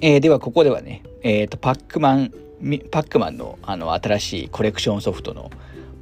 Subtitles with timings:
[0.00, 2.32] えー、では、ここではね、えっ、ー、と、パックマン、
[2.90, 5.50] パックマンのあの新しいコレクションソフトの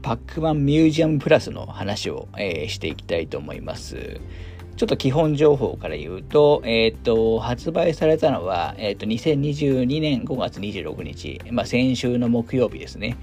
[0.01, 4.21] パックマンミュージアムプラスの話を、えー、していきたいと思います。
[4.77, 13.17] ちょっと基本情報から言うと、えっ、ー、と、発売されたのは、えっ、ー、と、2022年5月26日、まあ、先週の木曜日ですね。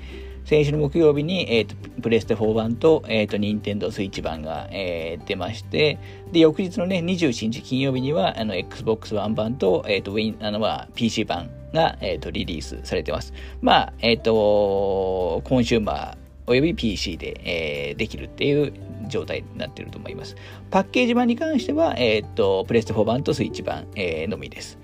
[0.49, 5.99] 先週の木曜日に、えーと、プレステ4版と,、えーと、任天堂スイッチ版が、えー、出まして、
[6.31, 13.31] で、翌日のね、21日金曜日には、あの、Xbox One 版と、えっ、ー、と、Win、あの、まあ、PC 版が、えっ、ー、と、リリースされてます。
[13.61, 16.17] まあ、えっ、と、コンシューマー
[16.47, 18.73] および PC で、えー、できるっていう
[19.07, 20.35] 状態になっていると思います。
[20.71, 24.79] パッケージ版に関しては、えっ、と、プレステ4版とスイッチ版、えー、のみです。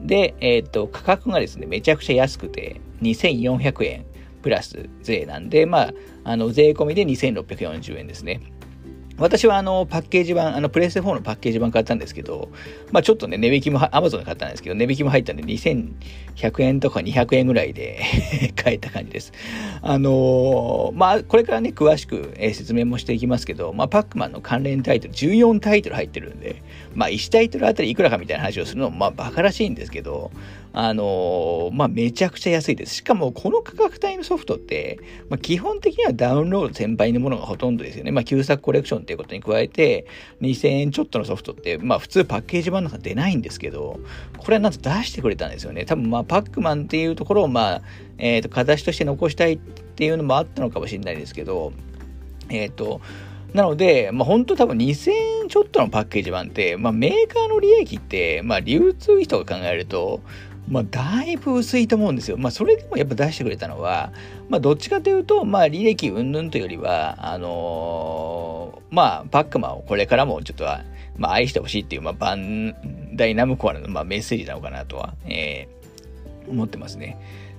[0.00, 4.07] で、えっ、と、価格がですね、めちゃくちゃ安くて、2400円。
[4.42, 8.40] プラス税なんで、まあ、あの税込みで2640円ですね。
[9.18, 12.50] 私はあのパッケージ版、あのプレステ4のパッケージ版買ったんですけど、
[12.92, 18.00] まあちょっとね、値引きも、アマゾンで買ったんですけど、値引きも入ったんで2100円とか200円ぐらいで
[18.54, 19.32] 買えた感じです。
[19.82, 26.62] あのー、まあこれからね、詳しく、説明もしていきますけど、まあパックマンの関連タイトル、14タイトル入ってるんで、
[26.94, 30.30] まあ1タイトルあたりいくらかみたいな話をするのも、まあバカらしいんですけど、
[30.72, 32.96] あのー、まあ、めちゃくちゃ安いです。
[32.96, 38.12] しかも、この価格帯のソフトって、まあ、基本的にはダウンロード先輩のものがほとんどですよね。
[38.12, 40.06] まあ、旧作コレクションっていうことに加えて、
[40.42, 43.98] 2000円ちょっとのソフトって、まあ、普通パッケージ版なんか出ないんですけど、
[44.36, 45.84] これはなんと出してくれたんですよね。
[45.84, 47.82] 多分、まあ、パックマンっていうところを、まあ、
[48.18, 51.72] えっ、ー、と、形として残したいっていうのもあったのかもしれないですけど、
[52.50, 53.00] えっ、ー、と、
[53.54, 55.10] なので、まあ、本当多分2000
[55.42, 60.20] 円ちょっとのパッケージ版って、まあ、メーカーの利益って、まあ、流通費とか考えると、
[60.68, 62.36] まあ、だいぶ薄いと思うんですよ。
[62.36, 64.12] まあ、それでもやっぱ出してくれたのは、
[64.48, 70.82] まあ、どっちかというと、まあ、履歴云々というよりは、あのー、まあ、パックマンをこれからもちょっとは、
[71.16, 77.18] まあ、愛してほしいっていう、まあ、バンダイナムコアの、まあ、メッセージなのかなとは、えー、思ってますね。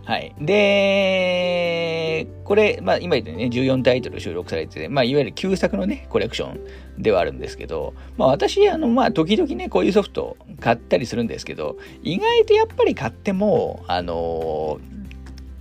[0.09, 0.33] はい。
[0.41, 6.59] で、これ、まあ今言ったね、14タイトル収録されてて、まあいわゆる旧作のね、コレクション
[6.97, 14.79] ではあるんですけど、まあ私、あの、まあ時々ね、こういうソフト買ったりするんですけど、意外とやっぱり買っても、あの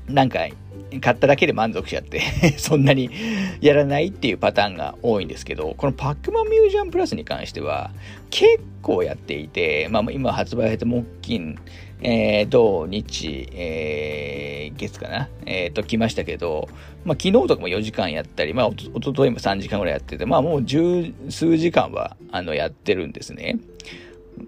[0.08, 0.38] ー、なんか、
[1.02, 2.22] 買っただけで満足しちゃって
[2.56, 3.10] そんなに
[3.60, 7.90] やらないっていうパターンが多いんですけど、このパックマンミュージアムプラスに関しては、
[8.30, 11.58] 結構やっていて、まあ今発売されて木金、
[12.00, 16.68] えー、土日、えー、月かな、え、ー、と、来ましたけど、
[17.04, 23.58] まあ、昨日とかも4時間やったり、まあ、おとといも3時間ぐらいやってて、まあ、もう十数時間は、あの、やってるんですね。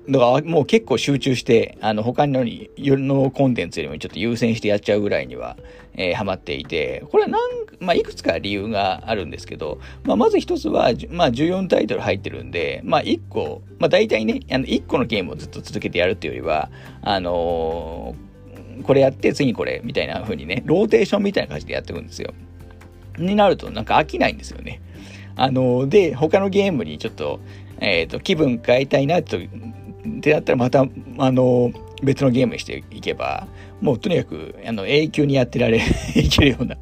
[0.09, 5.57] だからもう結構集中して、あの、他のに夜のコンテンツよりもちょっと優先してやっちゃうぐらいには、
[5.95, 16.71] えー、ハマっていて、これはなん、まあ、いくつか理由があるんですけど、まあ、まず一つは、まあ、14タイトル入ってるんで、まあ、1個、まあ、大体ね、あの、1個のゲームをずっと続けてやるっていうよりは、
[17.03, 22.33] あのー、これやって次これみたいな風にね、ローテーションみたいな感じでやっていくんですよ。
[23.19, 24.81] になるとなんか飽きないんですよね。
[25.37, 27.41] あのー、で、他のゲームにちょっと、
[27.81, 29.39] えっ、ー、と、気分変えたいなと
[30.07, 30.87] ってなったらまた、
[31.19, 31.73] あの、
[32.03, 33.47] 別のゲームにしていけば、
[33.81, 35.81] もうとにかく、あの、永久にやってられ、
[36.17, 36.77] いけるような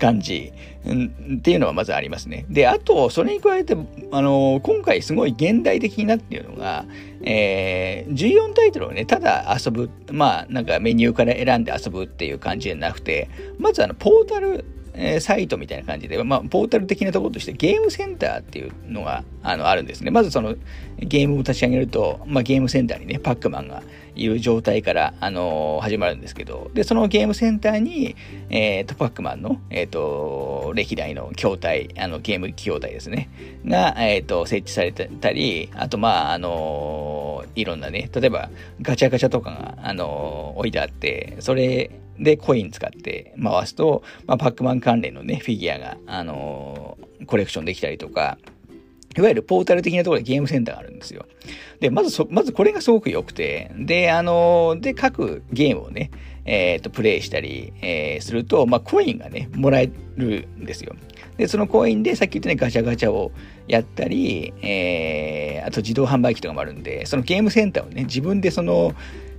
[0.00, 0.52] 感じ
[0.86, 2.46] ん、っていうのはまずありますね。
[2.48, 3.76] で、あと、それに加えて、
[4.10, 6.84] あの、今回すごい現代的になっているのが、
[7.22, 13.28] えー、14タイトルをね、ただ遊ぶ、まあ、なんかメニューから選んで遊ぶっていう感じじゃなくて、
[13.58, 14.64] まずあの、ポータル
[14.96, 20.10] え、サイトみたいな感じで、まあ、ポータル的なところとしてゲームセンターっていうのがあのあるんですね。
[20.10, 20.54] まずその
[20.98, 23.82] ゲームを立ち上げると、まあ、ゲームセンターにね、パックマンが
[24.14, 28.16] いる状態から、あのー、始まるんですけど、で、そのゲームセンターに、
[28.50, 33.28] え、ー、と、パックマンの、えっ、ー、と、歴代の筐体、あの、ゲーム筐体ですね、
[33.66, 38.50] が、えっ、と、設置されてたり、あと、まあ、あのいろんなね、例えば、
[38.82, 48.38] ガチャガチャとかが、あの置いてあって、それでコイン使って回すと、まあ、パックマン関連のね、フィギュアが、あのコレクションできたりとか、
[49.16, 51.26] いわゆるポータル的なところでゲームセンターがあるんですよ。
[51.80, 56.10] で、まずそ、まずこれがすごく良くて、で、あの、で、各ゲームをね、
[56.44, 60.94] えっ、ー、と、プレイしたり、えー、すると、まあ、コインがね、もらえるんですよ。
[61.36, 63.32] で、そのコインでさっき言ったね、ガチャガチャを
[63.66, 68.94] やったり、えー、あと自動販売機とかもあるんで、そのゲームセンターをね、自分でその、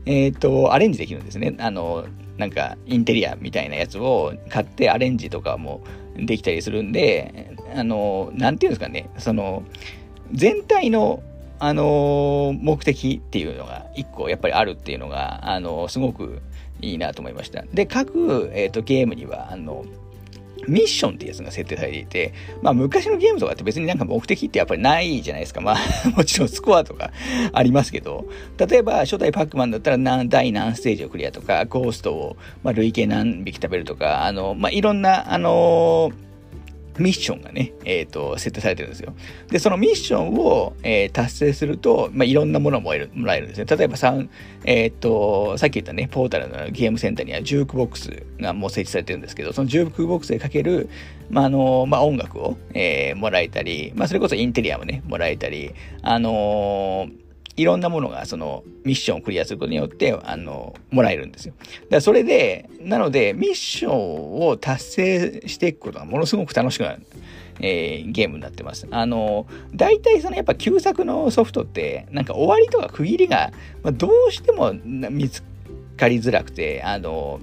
[0.05, 1.55] えっ、ー、と、アレンジできるんですね。
[1.59, 2.05] あの、
[2.37, 5.81] なんか、インテリアみたいなやつを買ってアレンジとかも
[6.17, 9.63] できたりするんで、あの、なんていうんですかね、その、
[10.31, 11.21] 全体の、
[11.59, 16.41] あの、目的っていうのが一個やっぱりあるっていうのが、あの、すごく
[16.81, 17.63] いいなと思いました。
[17.73, 19.85] で、各、えーと、ゲームには、あの、
[20.67, 25.61] ミッションってやつが設定されていて、まあ昔のゲームとかって別になんか目的ってやっぱりないじゃないですか。
[25.61, 25.77] まあ
[26.15, 27.11] もちろんスコアとか
[27.53, 28.25] ありますけど、
[28.57, 36.25] 例えば初代パックマンだったら何第何ステージをクリアとか、ゴーストを、まあ、累計何匹食べるとか、あの、まあいろんな、あのー
[36.97, 39.13] ミッションがね、えっ、ー、と、設定されてるんですよ。
[39.49, 43.65] で、そのミッションを、えー、達成すると、まあ、いろんなものもらえるもらえるんですね。
[43.65, 44.29] 例えば3、
[44.63, 50.89] えっ、ー、と、さっき言ったね、ポータルのゲームセンターにはジュークボックスがもう設置されてるんですけど、そのジュークボックスでかける、
[51.29, 57.24] まあ、あの、まあ、音楽を、えー、もらえたり、まあ、それこそインテリアもね、もらえたり、あのー
[57.57, 61.53] いろんなものがそのミッションをクリアすることによって、あの、もらえるんですよ。
[61.57, 67.01] だからそれで、なので、ミッションを達成していくことがものすごく楽しくなる。
[67.61, 68.85] えー、ゲームになってます。
[68.91, 75.41] あの、大体そのやっぱ旧作のソフトって、なんか終わりとか区切りが、まあ、どうしても見つ
[75.95, 77.39] かりづらくて、あの、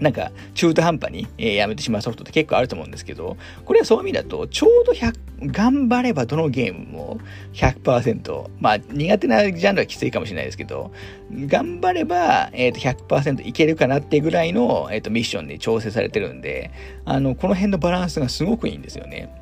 [0.00, 7.20] なんか中途半端に、え、やめてしまうソフトって結構あると思うんですけど、これはそういう意味だと、ちょうど100、頑張ればどのゲームも
[7.54, 10.92] 100%、まあ苦手なジャンルはきついかもしれないですけど、
[11.32, 16.70] 頑張れば、えー、と100%いけるかなってぐらいの、えー、とミッションに調整されてるんで、
[17.04, 19.34] あの、この辺のバランスがすごくいいんですよね。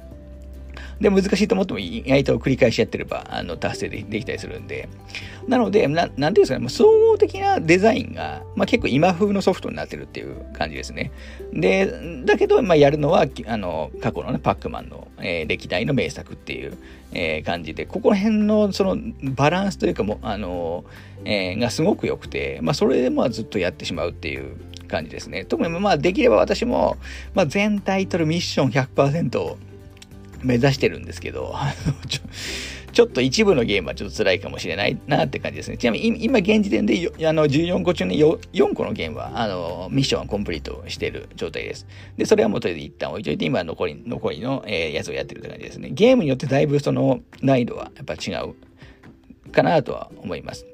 [1.00, 4.88] で、難しいと思っても意外と繰り返しやってれば、あの、達成でできたりするんで。
[5.46, 11.12] なので、ななんていうんですかね、総合的なデザインが、まあ、結構今風のソフトになってるっていう感じですね。
[11.52, 16.76] で、だけど、まあ、やるのは、あの、過去のね、パックマンの、えー、歴代の名作っていう、
[17.12, 20.84] えー、感じで、ここら辺の、その、バランスというかも、あの、
[21.24, 24.56] えー、がすごく良くて、まあ、それでまあずっとやってしまうっていう
[24.88, 25.44] 感じですね。
[25.44, 26.96] 特にまあできれば私も、
[27.34, 29.56] まあ、全タイトルミッション100%
[30.42, 31.54] 目指してるんですけど、
[32.08, 32.20] ちょ
[32.98, 35.76] ちょっと一部のゲームはちょっと辛いかもしれないなって感じですね。
[35.76, 41.86] ちなみに今現時点であの14個中に 4, 4個のゲームはあのミッションはコンプリートしてる状態です。
[42.16, 45.90] で、それはもうとで一旦置いといて今残り残りの、えー、やつをやってるって感じですね。
[45.92, 50.66] ゲームによってだいぶその難易度はやっぱ違うかなとは思います。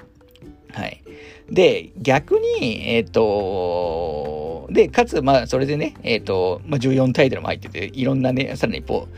[0.73, 1.03] はい。
[1.51, 9.09] で、逆に、えっ、ー、と、で、かつ、まあ、それでね、えっ、ー、と、まあ、14タイトルも入ってて、いろんなね、さらにポ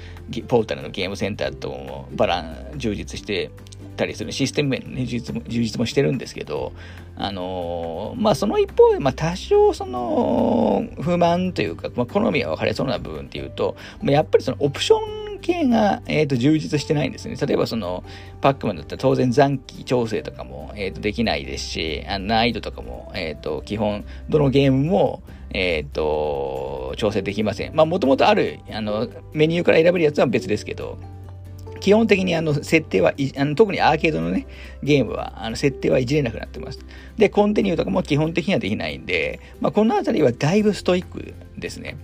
[0.49, 3.51] ポータルのゲームセンターともバラン、充実して
[3.97, 6.73] たりするシステム面のね、充実も充実もしてるんですけど、
[7.17, 17.37] あのまあ、その一方で、まあ、多少、その、不満というか、まあ、好みが分かれそうな部分っていうと、まあ、やっぱりそのオプション系が、えーと、充実してないんですね。
[17.37, 18.03] 例えばその
[18.41, 27.75] パックマンだったら当然残機調整とかも、えーと、できないですし、あ難易度とかも、えーと、基本どのゲームも、え、ー、と調整できません。
[27.75, 30.99] まあもともとあるあのメニューから選べるやつは別ですけど、
[31.81, 34.47] 基本的にあの設定は、あの特にアーケードのね、
[34.83, 36.81] ゲームは、あの設定はいじれなくなってます。
[37.17, 41.97] で、コンティニューとかも基本的にはできないんで、まあ、このあたりはだいぶストイックですね。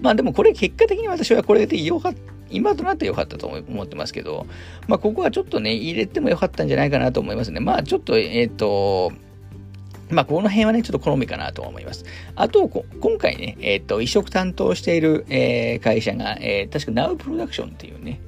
[0.00, 2.35] まあでもこれ結果的に私はこれで良かった。
[2.50, 4.46] 今となって良かったと思ってますけど、
[4.88, 7.60] まあここはちょっとね、入れても良かったんじゃないかなと思いますね。
[7.60, 9.12] まあちょっと、えっ、ー、と、
[10.10, 12.04] まあ、この辺はね、ちょっと好みかなと思います。
[12.36, 18.20] あと、今回ね、えっ、ー、と、移植担当している、えー、会社が、えー、確か Now Production っていうね、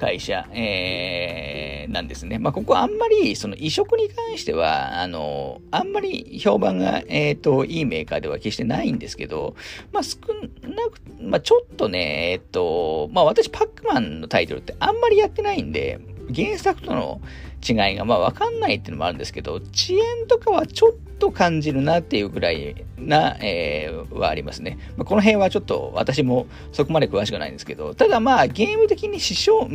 [0.00, 2.38] 会社、えー、なんですね。
[2.38, 9.54] まあ、ここあんまり、その移植に関しては、あの、あんまり評判が、えっ、ー、と、いいメーカーでは決してないんですけど、
[9.92, 10.18] まあ、少
[10.62, 16.00] なく、まあ、ちょっとね、えっ、ー、と、まあ、私、パックマンのタイトルってあんまりやってないんで、
[16.34, 17.20] 原作との
[17.66, 24.78] 違いがまあ分かんないっていうのもあるんですけど、遅延とかはちょっと感じるなっていうぐらいな、えー、はありますね。
[24.96, 29.68] まあ、この辺はちょっと私もそこまで詳しくないんですけど、ただまあゲーム的に支障、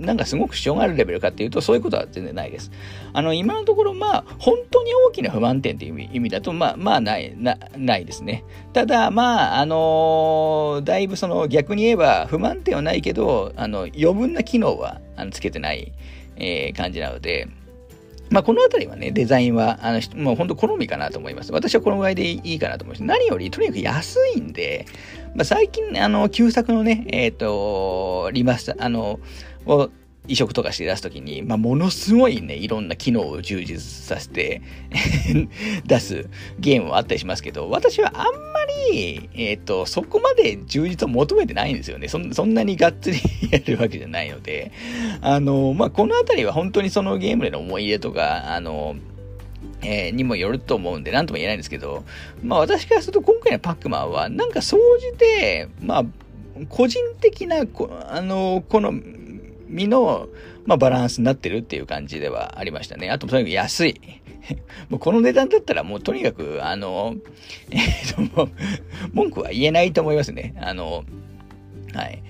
[0.00, 2.70] なんかすごく支障があるレベルかっていうとそういうことは全然ないです。
[3.12, 8.44] あの今のところまあ本当に大きな不満点っていう意味だとまあまあないなないですね。
[8.72, 15.92] ただまああのー、だいぶその逆に言えば不満点はないけど、あの余分な機能はあのつけてない。
[16.42, 17.48] え、感じなので、
[18.30, 21.52] まあ、この辺りはね、デザインは、あの、もう本当好みかなと思います。
[21.52, 23.04] 私はこのぐらいでいいかなと思います。
[23.04, 24.86] 何より、とにかく安いんで、
[25.34, 29.20] まあ、最近、あの、旧作のね、えっ、ー、と、リマスター、あの、
[29.66, 29.90] を
[30.28, 34.62] 移植とかして出すときに、まあ、ものすごいね、いろんな機能を充実させて
[35.84, 36.28] 出す
[36.60, 42.06] ゲームもあったりしますけど、私はあんまり、えっ、ー、と、そこまで充実を求めてないんですよね。
[42.06, 43.18] そそんなにがっつり
[43.50, 44.70] やるわけじゃないので、
[45.22, 48.94] あの、まあ、このあたりは本当にそのゲームでの思い入れとか、あの、
[49.82, 52.04] えー、にもよると思うんで、なんとも言えないんですけど、
[52.42, 56.04] まあ私からすると今回のパックマンは、なんか総じて、まあ、
[56.68, 57.64] 個人的な、
[58.08, 58.92] あの、この、
[59.72, 60.28] 味の、
[60.64, 63.10] まあ、バランスになってるっていう感じではありましたね。
[63.10, 64.00] あと、とにかく安い。
[64.88, 67.16] もうこの値段だったらもうとにかく、あの、
[67.70, 68.48] えー、と、
[69.12, 70.54] 文句は言えないと思いますね。
[70.60, 71.04] あの、
[71.94, 72.22] はい。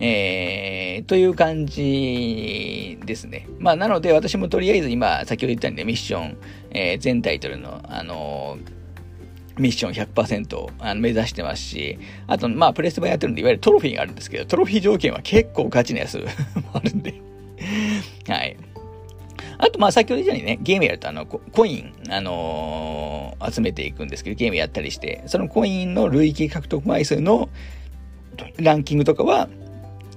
[0.00, 3.48] えー、という感じですね。
[3.58, 6.36] まあ、なので私もとりあえず今、先ほど言ったんでミッション、
[6.70, 8.77] えー、全タイトルの、あのー
[9.58, 16.24] ミッション100%あの目指してますし、あと、まあ、プレスバやってるんで、いわゆるトロフィーがあるんですけど、トロフィー条件は結構ガチなやつ も
[16.72, 17.14] あるんで
[18.28, 18.56] はい。
[19.58, 27.48] あと、まあ、先ほど言ったようにね、ゲームやると、あの、コイン、あのー、集めていくんですけど、ゲームやったりして、そのコインの累計獲得枚数の
[28.58, 29.48] ランキングとかは、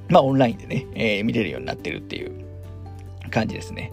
[0.09, 2.31] まあ、オンラインでね、えー、見れるようになってるっていう
[3.31, 3.91] 感じですね。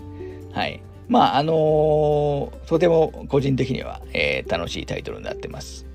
[0.53, 0.83] はい。
[1.09, 5.87] まあ、あのー、とても個人的には、えー、楽しいタイトルになってます。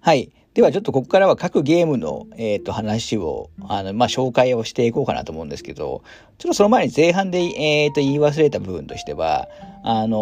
[0.00, 0.30] はい。
[0.52, 6.02] ではちょっとここからは各ゲームの、えー、と話を、あの、まあ、紹介をしていこうかなと思うんですけど、
[6.36, 9.48] ちょっとその前に前半で、えー、と言い忘れた部分としては、
[9.82, 10.18] あの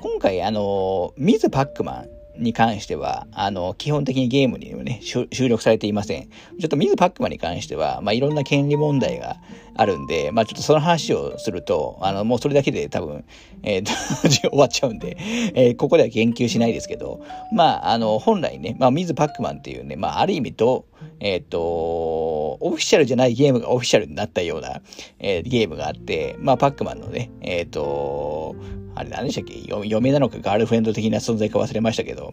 [0.00, 6.28] ー、今回、あのー、ミズ・パックマンに関しては、あの、基本的にゲームにもね、収録されていません。
[6.28, 9.36] ちょっとミズ・パックマンに関しては、まあ、いろんな権利問題が
[9.74, 13.24] あるんで、まあ、ちょっとその話をすると、あの、もうそれだけで多分、
[13.62, 13.84] えー、
[14.26, 15.16] 終わっちゃうんで、
[15.54, 17.20] えー、ここでは言及しないですけど、
[17.52, 20.86] まあ、あの、本来ね、まあ、ミズ・パックマンっていうね、まあ、ある意味と、
[21.20, 24.80] えっ、ー、と、オフィシャルじゃないゲームがオフィシャルになったような、
[25.18, 28.56] えー、ゲームがあって、まあ、パックマンのね、えっ、と、
[28.94, 29.54] あれ何でしたっけ？
[29.66, 32.32] 嫁なのかガールフレンド的な存在か忘れましたけど、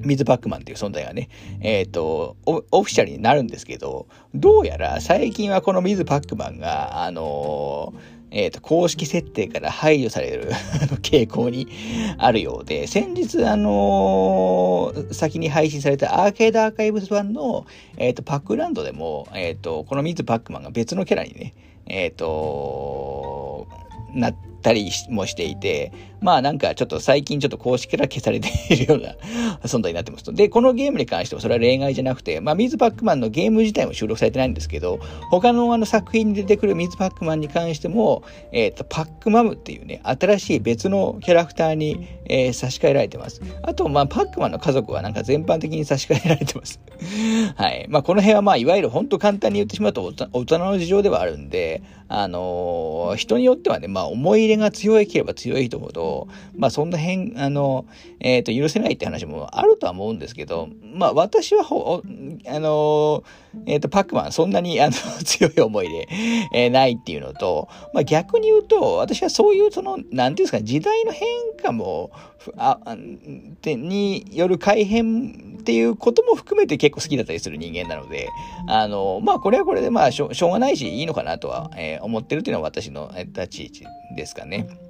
[0.00, 1.28] ミズ・パックマンっていう存在がね、
[1.60, 7.94] えっ、ー、とオ、オフィシャルになるんですけど、どうやら最近はこのミズ・パックマンが、あの
[8.38, 10.52] え、ー、と、公式設定から排除される
[11.02, 11.66] 傾向に
[12.18, 17.66] あるようで、先日、あのー、先に配信されたアーケードアーカイブス版の、
[17.96, 21.54] え、ー、と、パックランドでも、えっ、と、このミズ・パックマンが別のキャラにね、
[21.86, 23.66] えっ、と、
[24.14, 29.14] なってたりもしていて、まあなんかちょっと最近ちょっと公式から消されているような
[29.64, 30.32] 存在になってますと。
[30.32, 34.98] で、このゲームに関してはそれは例外じゃなくて、まあミズ・パックマンのゲーム自体も収録されてないんですけど、
[35.30, 38.22] 他のあの作品に出てくるミズ・パックマンに関しても、
[38.52, 43.40] えっ、ー、と、パックマムっていうね、新しい別のキャラクターに、えー、差し替えられてます。
[43.62, 46.80] あと、まあパックマンの家族はなんか全般的に差し替えられてます。
[47.56, 47.86] はい。
[47.88, 57.86] まあこの辺はまあいわゆる本当簡単に言ってしまうと大人の事情ではあるんで、あの、人によってはね、まあ思い入れが強いければ強い人ほど、まあそんな変、あの、
[58.20, 62.02] えっ、ー、と、許せないって話もあるとは思うんですけど、まあ私はほ、
[62.46, 63.24] あの、
[63.66, 64.92] えっ、ー、と、パックマンそんなに、あの、
[65.24, 66.08] 強い思いで、
[66.52, 71.28] えー、ないっていうのと、まあ逆に言うと、私はそういう、その、なんていうんですか、時代の変
[71.62, 72.10] 化も、
[72.56, 72.78] あ、
[73.62, 78.28] で、による改変っていうことも含めて結構好きだったりする人間なので、
[78.68, 83.84] あの、まあこれはこれでまあしょしょうがないしいいのかなとは、えー、思ってるっていうのは私の立ち位置
[84.16, 84.87] ですかね。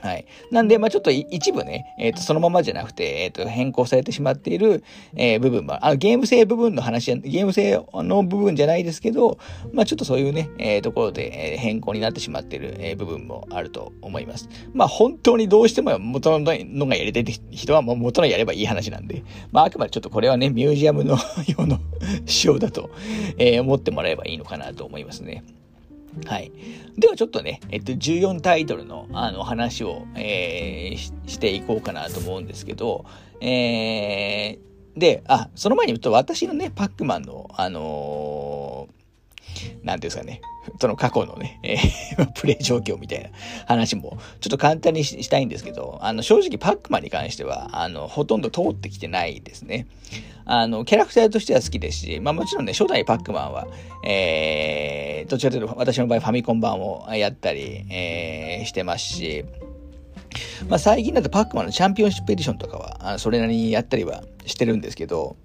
[0.00, 0.26] はい。
[0.50, 4.84] なんで、まあちょっと一部ね、えっ、ー、と、そのままじゃなくて、えっ、ー、と、変更されてしまっている、
[5.14, 9.38] えー、部分も、あ、ゲーム性部分の話、ゲーム性の部分じゃないですけど、
[9.72, 14.48] まあちょっとそういうね、えー、ところで、え変更になってしまっている、え部分もあると思います。
[14.74, 21.16] まあ本当にどうしても元ののがやりたい人はもう元のやればいい話なんで、まああくまでちょっとこれはね、ミュージアムの
[21.58, 21.78] 用の
[22.26, 22.90] 仕様だと、
[23.38, 25.42] え思ってもらえばいいのかなと思いますね。
[26.24, 26.52] はい。
[26.96, 30.96] ではちょっとね、えっと、14タイトルの、あの、話を、えー、
[31.28, 33.04] していこうかなと思うんですけど、
[33.40, 40.40] えー、で、あ、その前に言うと、私のね、パックマンの、あのー、なんていうんですかね、
[40.80, 43.30] その過去のね、えー、 プレイ状況みたいな
[43.66, 49.86] 話も、ちょっと簡単にしたいんですけど、あの、正直パックマンに関しては、あの、ほとんど通ってきてないですね。
[50.44, 53.66] あの、キャラクターとしては好きですし、まあもちろんね、初代パックマンは、
[54.04, 59.44] えー、どちらかというと私の場合ファミコン版をやったり、えー、してますし、
[60.68, 65.36] まあ最近だとパックマンのチャンピオンシップエディションとかは、それなりにやったりはしてるんですけど、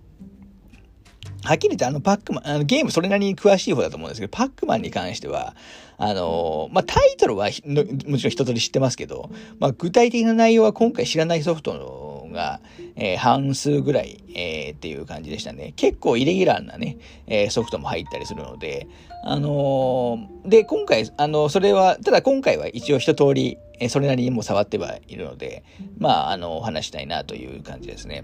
[1.43, 5.55] はっきり言ってあのパックマン、あのゲームそれなりに詳しい方だと思うんですけど、パックマンに関しては、
[5.97, 7.75] あのまあ、タイトルはもちろ
[8.11, 9.29] ん一通り知ってますけど、
[9.59, 12.61] まあ、具体的な内容は今回知らないソフトのが、
[12.95, 15.73] えー、半数ぐらい、えー、っていう感じでしたね。
[15.75, 18.87] 結構イレギュラーなね、えー、ソフトも入ったりするので、
[19.23, 25.63] あので、今回、あの、それは、ただ今回は一応一通り、えそれなりにも触ってはいるので、
[25.97, 28.23] まあ、あの、お話したいなという感じですね。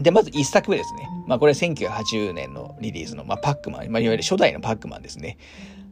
[0.00, 1.08] で、まず一作目ですね。
[1.26, 5.38] まあこれ1980年のリリースの、まあ、パックマン、まあ、いわゆる初代のパックマンですね。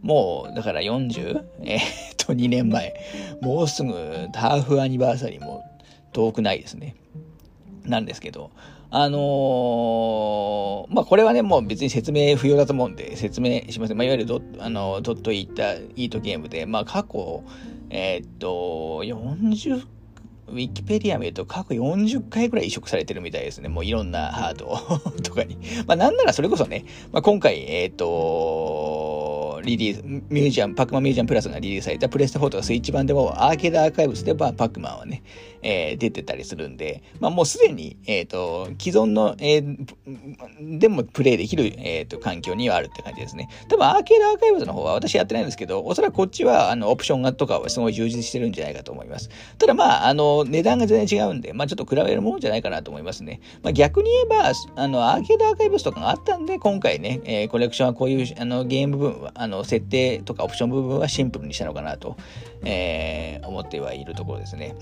[0.02, 1.44] もう、だから 40?
[1.64, 1.80] え、っ
[2.16, 2.94] と、2年前。
[3.40, 3.92] もうすぐ
[4.34, 5.64] ハーフアニバーサリーも
[6.12, 6.94] 遠くないですね。
[7.84, 8.50] なんですけど、
[8.90, 13.96] あのー、まあ、これはね、もう別に説明不要だと思うんで、説明しません。
[13.96, 17.42] まあ、いわゆるドあのドットイータイートゲームで、まあ、過去、
[17.90, 19.84] えー、っと、40
[20.48, 23.68] ウィキペディア見ると過去40回ぐらい移植されてるみたいですね。
[23.68, 24.76] もういろんなハード
[25.22, 25.56] とかに。
[25.86, 29.15] まあなんならそれこそね、まあ、今回、えっ、ー、と、
[29.66, 35.22] リリース、ミュージアム、パックマンミュージアムプラスがリリースされたプレステ4とかスイッチ版でもアーケードアーカイブスでパックマンはね、
[35.62, 43.48] えー、出てたりするんで、まあもうすでに、えっ、ー、と、既存の、えー、でもプレイできる、えっ、と、環境にはあるって感じですね。
[43.68, 49.28] 多分アーケードアーカイブスの方は私やってないんですけど、おそらくこっちは、あの、オプションがとかはすごい充実してるんじゃないかと思います。
[49.58, 53.40] ただまあ、あの、値段が全然違うんで、まあちょっと比べるもんじゃないかなと思いますね。
[53.62, 62.16] まあ逆に言えば、あの、アーケードアーカイブスとかがあったんで、今回ね、えー、コレクションはこういう、あの、ゲーム部分は、あの、の設定とかオプション部分はシンプルにしたのかなと、
[62.64, 64.74] えー、思ってはいるところですね。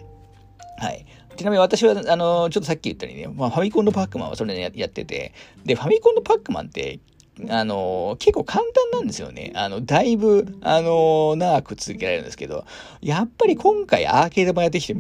[0.79, 1.07] はい。
[1.37, 5.33] ちなみに私は、あの、ちょっとさっき言ったようにね、まあ、ファミコンのパックマンはそれでやってて、
[5.65, 7.01] で、ファミコンのパックマンって、
[7.49, 9.53] あの、結構簡単なんですよね。
[9.57, 12.65] あの、だいぶ、あの、長く続けられるんですけど、
[13.01, 14.95] やっぱり今回アーケード版やってきて、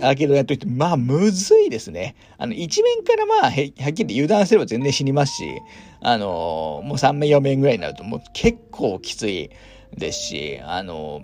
[0.00, 2.14] アーケードやっといて、まあ、むずいですね。
[2.38, 3.52] あの、一面からまあ、はっ
[3.92, 5.60] きり油断すれば全然死にますし、
[6.00, 9.50] あの、もう3面4面ぐらいになると、もう結構きつい
[9.96, 11.22] ですし、あの、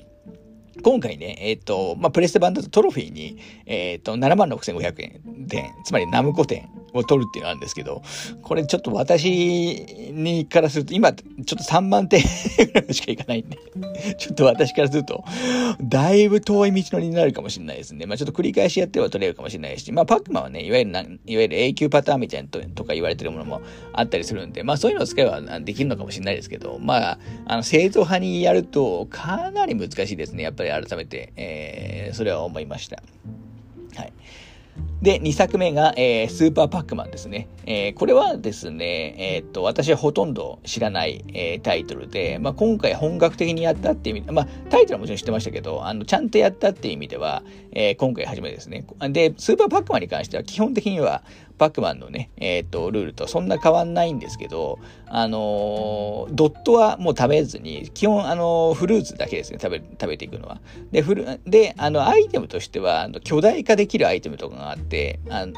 [0.83, 8.03] 今回ね、えっ、ー、と、まあ、プレステ版だとトロフィーに、えっ、ー、と、76,500円で、つまりナムコ店を取るっていうのがあるんですけど、
[8.43, 9.31] これちょっと私
[10.13, 12.23] にからすると、今、ちょっと3万点
[12.73, 13.59] ぐらいしかいかないんで、
[14.19, 15.25] ちょっと私からすると、
[15.83, 18.07] だいぶ遠い道のりになるかもしれないですね。
[18.07, 23.61] まあ、ちょっと繰り返しやっては取れるかもしれないし、まあ、パックマンはね、いわゆるな、いわゆる永久パターンみたいなととか言われてるものも
[23.93, 30.43] あったりするんで、まあ、そういうのを使えばできるのかもしれないですけど、まあ、あの、製造派にやると、かなり難しいですね。
[30.43, 33.03] やっぱり改めて、えー、それは思いました。
[33.97, 34.13] はい。
[35.03, 37.49] で、2作目が、えー、スーパーパックマンですね。
[37.67, 47.43] えー、これはですね、えー、っと、私はほとんど知らない、え、タイトルで、まあ、今回本格的にやったっていう意味で、まあ、タイトルはもちろん知ってましたけど、あの、ちゃんとやったっていう意味では、
[47.73, 48.87] え、今回初めてですね。
[49.11, 51.23] で、スーパーパックマンに関しては基本的には、
[51.59, 60.61] パックマンのね、えっ、と、ルールとそんな変わんないんですけど、あのー、ドットはもう食べずに、基本、あのー、フルーツだけですね、食べ、食べていくのは。
[60.93, 65.55] で、フル、で、あの、アイテムとしては、あの巨大化できるアイテムとかがあって、あの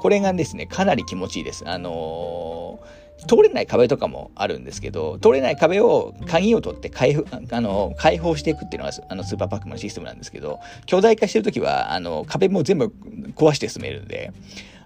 [0.00, 1.68] これがですね、かなり気持ちいいです。
[1.68, 2.80] あの
[3.26, 12.92] 通れない壁とかもあるんですけど、通れない壁を、鍵を取って開封、あの、開放していくっていうのが、あの、スーパーパックマンのシステムなんですけど、巨大化してるときは、あの、壁も全部
[13.36, 14.32] 壊して進めるんで、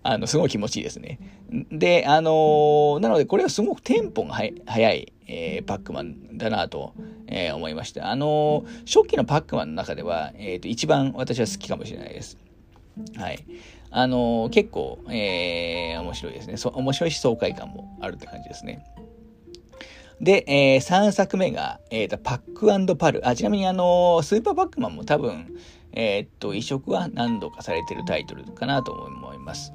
[0.08, 1.18] あの、すごい気持ちいいですね。
[1.70, 6.94] で、あのー、なのでこれはすごくテンポが速い、えー、パックマンだなと、
[7.26, 8.10] えー、思いました。
[8.10, 12.38] あの初期のパックマンの中では、えっ、と、一番私は好きかもしれないです。
[13.16, 13.44] はい。
[13.90, 16.56] あの結構、えー、面白いですね。
[16.56, 18.84] そ面白いし爽快感もあるって感じですね。
[20.20, 23.26] で、えー、3作目が、えーと、パックパル。
[23.28, 25.54] あ、ちなみにあのスーパーパックマンも多分、
[25.92, 29.72] えっ、と、移植は何度かされてるタイトルかなと思います。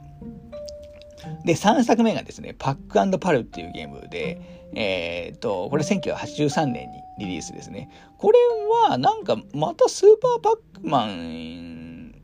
[1.46, 2.76] で、3作目がですね、パッ
[3.10, 7.90] クパルっていうゲームで、えっ、ー、と、これ1983年にリリースですね。
[8.18, 8.40] これ
[8.88, 12.16] はなんかまたスーパーパックマン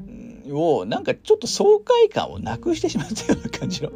[0.51, 3.91] をなんかちょっと爽快感をなくしてしまったような感じの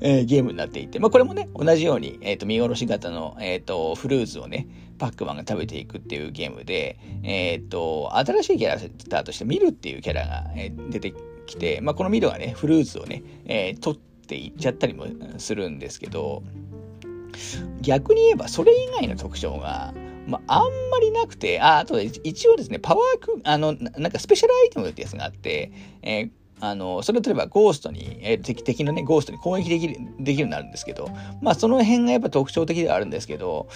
[0.00, 4.66] えー、ゲームになっていて、まあこれもね、同じように、えっ、ー、と、見殺し型の、えっ、と、フルーツをね、
[4.98, 11.14] パックマンが食べていくっていうゲームで、えっ、と、新しいキャラクターとしてミルっていうキャラが、え出て
[11.46, 15.06] きて、まあこのミルがね、フルーツをね、え取ってって言っちゃったりも
[15.38, 16.42] するんですけど、
[17.80, 19.94] 逆に言えばそれ以外の特徴が、
[20.26, 25.70] まあ、んまりなくて、あ、あと一応ですね、パワーク、あの、なんかスペシャルアイテムってやつがあって、
[26.02, 26.30] えー
[26.66, 31.08] あの、それを例えばゴーストに、えー、敵敵のね、ゴーストに攻撃できる、できるようになるんですけど、
[31.42, 33.68] まあその辺がやっぱ特徴的ではあるんですけど、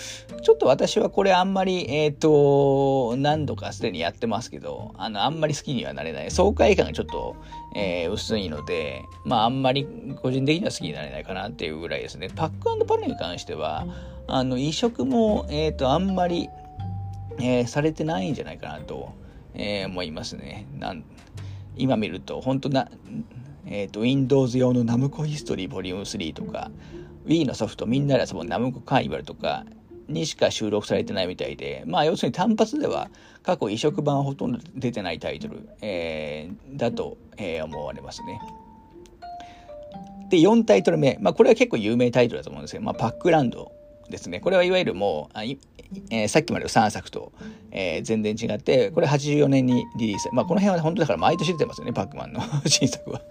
[0.42, 6.30] ちょっと私はこれあんまり、えっ、ー、と、何度かすでにやってますけど、あの、あんまり好きにはなれない。
[6.30, 7.36] 爽快感がちょっと、
[7.76, 9.86] えー、薄いので、まああんまり
[10.22, 12.30] 個人的には好きになれないかなっていうぐらいですね。
[12.34, 13.86] パックパルに関しては、
[14.26, 16.48] あの、移植も、えっ、ー、と、あんまり、
[17.40, 19.12] えー、されてないんじゃないかなと、
[19.54, 20.66] え、思いますね。
[20.78, 21.02] なん
[21.78, 22.88] 今見ると本当な、
[23.66, 26.70] えーと、Windows 用のナムコヒストリー Vol.3 とか
[27.26, 29.64] Wii のソフトみんなで遊ぶナムコカーニバルとか
[30.08, 33.10] にしか収録されてないみたいで、まあ要するに単発では
[33.42, 38.40] 過去移植版はほとんど出てないタイトル、えー、だと、えー、思われますね。
[40.30, 41.18] で、4タイトル目。
[41.20, 43.72] まあこれは結構有名タイトルだと思うんですけど、まあパックランド
[44.08, 44.40] ですね。
[44.40, 45.38] これはいわゆるもう、
[46.10, 47.32] えー、さっきまでの3作と、
[47.70, 50.28] えー、全然違って、これ84年にリリース。
[50.32, 53.22] まあこの辺は本当だから毎年出てますよね、パックマンの 新作は。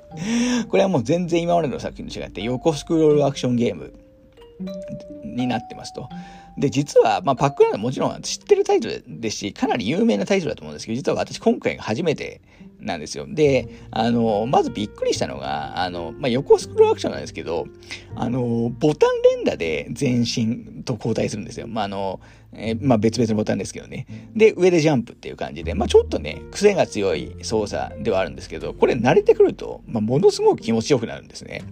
[0.67, 3.93] これはもう全然今までの作品と違って、横スクロールアクションゲーム
[5.23, 6.09] になってますと。
[6.57, 12.41] で、実は、まあ、パックランドもちろん知ってるタイトルですし、かなり有名なタイトルだと思うんですけど、実は私今回が初めて
[12.79, 13.27] なんですよ。
[13.29, 17.67] で、あの、まずびっくりしたのが、あの、まあ、横スクロールアクションなんですけど、
[18.15, 21.67] あの、ボタン連打で全身と交代するんですよ。
[21.67, 22.19] まあ、あの、
[22.53, 24.07] えー、まあ、別々のボタンですけどね。
[24.35, 31.63] で、上でジャンプっていう感じで、まあ、ちょっとね、癖が強い操作ではあるんですけど、これ慣れてくると、まあ、ものすごく気持ちよくなるんですね。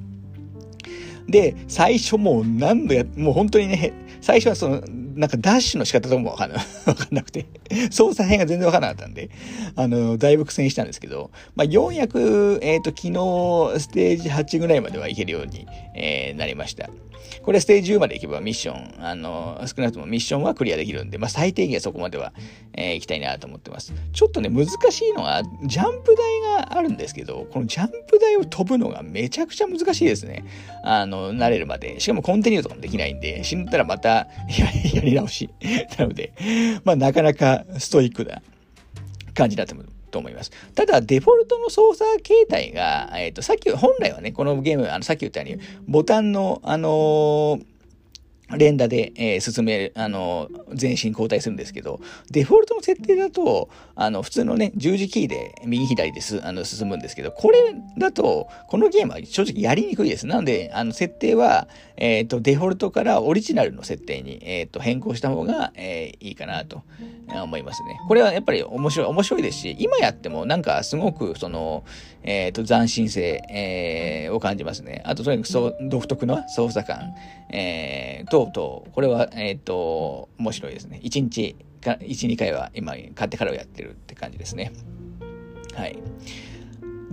[1.27, 4.81] で、最初もう何度や、もう本当にね、最初はその、
[5.15, 7.45] なんかダッシュの仕方ともわかんな わかんなくて、
[7.91, 9.29] 操作編が全然わからなかったんで、
[9.75, 13.07] あの、だいぶ苦戦したんですけど、まあ、ようやく、えっ、ー、と、昨
[13.75, 16.89] 日、ステージ8ぐらいまではいけるように、えー、なりました。
[17.41, 22.33] これステージ10まで行けばミッション、あの、少なくともミッションはクリアできるんで、まあ、最低限そこまでは、
[22.73, 23.93] えー、行きたいなと思ってます。
[24.13, 30.43] ちょっとね、難しいのは、ジャンプ台があるんですけど、このジャンプ台を飛ぶのがめちゃくちゃ難しいですね。
[30.83, 31.99] あの、慣れるまで。
[31.99, 34.27] しかもコンティニューとかもできないんで、死んだらまたや
[35.03, 35.49] り直し。
[35.99, 36.33] なので、
[36.83, 38.41] まあ、なかなかストイックな
[39.33, 39.83] 感じだと思
[40.15, 40.51] と思います。
[40.73, 47.65] ただ、デフォルトの操作形態が、えっ、ー、と、さっき、本来はね、このゲーム、あの、さっき言ったように、ボタンの、あのー
[48.57, 57.57] 連打で、えー、進め、あの、全身交代するんですけど、デフォルトの設定だと、あの、普通のね、十字キーで右左ですあの進むんですけど、これ
[57.97, 60.27] だと、このゲームは正直やりにくいです。
[60.27, 66.83] なので、あの、設定は、えっ、ー、と、デフォルトからオリジナルの設定に、えっ、ー、と、変更した方が、えー、いいかなと
[67.33, 67.99] 思いますね。
[68.07, 71.83] これはやっぱり面白い、面白いですし、今やってもなんかすごく、その、
[72.25, 75.01] えっ、と、斬新性、えを感じますね。
[75.05, 77.13] あと、とにかく、独特の操作感、
[77.51, 80.99] えー、とうとう、これは、えっ、ー、と、面白いですね。
[81.03, 84.73] 1日か、1、2回は今、買ってからやってるって感じですね。
[85.75, 85.97] はい。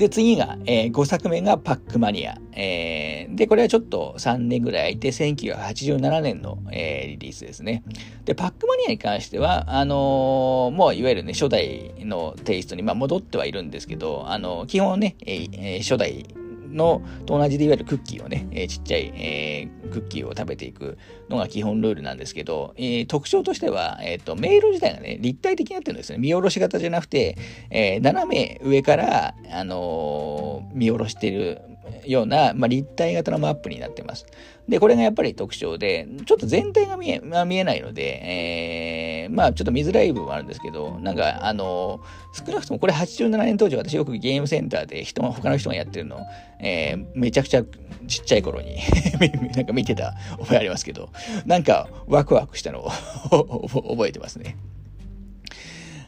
[0.03, 2.37] で、次が、えー、5作目がパックマニア。
[2.55, 7.85] えー、で、これはちょっと3年ぐらい空いて、1987年の、えー、リリースですね。
[8.25, 16.27] で、パックマニアに関しては、あのー、もういわゆるね、初代のテイストに、まあ、戻ってはいるんですけど、あの基本ね、えー、初代
[16.73, 26.19] のと同じでいわゆるクッキーをね、えー、ちっちゃい、えー、クッキーを食べていくのが基本ルールなんですけど、えー、特徴としては、えっ、と、迷路自体がね、立体的になってるんですね。
[26.19, 27.37] 見下ろし型じゃなくて、
[27.71, 31.61] え斜め上から、あの見下ろしている
[32.07, 34.27] ような、まあ、立体型のマップになってます。
[34.69, 42.01] で、これがやっぱり特徴で、ちょっと全体が見え、まあ、見えないので、えー、まあちょっと見づらい部分はあるんですけど、なんかあの、
[42.33, 46.21] 少なくともこれ87年当時私よくゲームセンターで人が他の人がやってるの、
[46.61, 47.65] えー、めちゃくちゃ
[48.07, 48.79] ちっちゃい頃に
[49.55, 51.11] なんか見てた覚えありますけど、
[51.45, 52.91] なんかワクワクしたのを
[53.69, 54.57] 覚えてますね。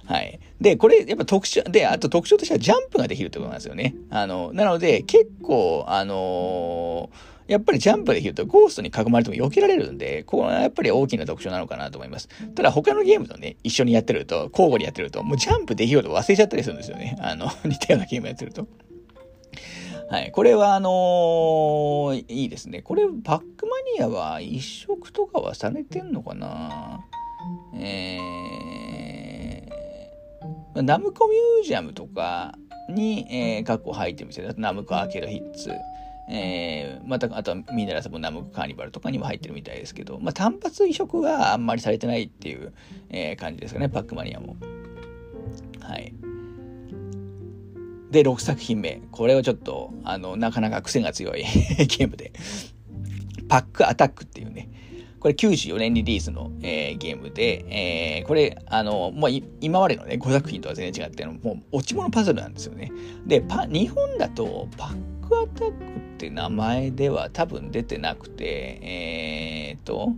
[0.06, 0.38] はい。
[0.60, 3.94] で、これ、やっぱ特徴、で、あと特徴としてはジャンプができるってことなんですよね。
[4.10, 12.28] あの、なので、結構、あのーやっぱりジャンプできるとゴーストに囲まれても避けられるんで、ここはやっぱり大きな特徴なのかなと思います。
[12.54, 17.16] ただ他のゲームとね、一緒にやってると、交互にやってると、もうジャンプできると忘れちゃったりするんですよね。
[17.20, 18.66] あの、 似たようなゲームやってると。
[20.10, 20.30] はい。
[20.32, 22.82] これは、あのー、いいですね。
[22.82, 27.00] これ、パックマニアは一色とかはされてんのかな？
[27.76, 32.54] えー、ナムコミュージアムとか
[32.88, 35.70] に、えー、過去入ってみせナムコアーケードヒッツ。
[36.28, 42.72] えー、また、あとはミネラルサブナムカーニバルとかにも入ってるみたいですけど、まあ、単発移植はあんまりされてないっていう、
[43.10, 44.56] えー、感じですかね、パックマニアも。
[45.80, 46.14] はい。
[48.10, 49.02] で、6作品目。
[49.10, 51.42] これはちょっと、あの、なかなか癖が強い
[51.76, 52.32] ゲームで。
[53.48, 54.68] パックアタックっていうね。
[55.24, 62.92] これ94年リリースの、えー、ゲームで、えー、これ、あの、もう今までのね、5作品とは全然違って、もう落ち物パズルなんですよね。
[63.26, 70.12] で、パ日本だとパックアタックって名前では多分出てなくて、えー、っと、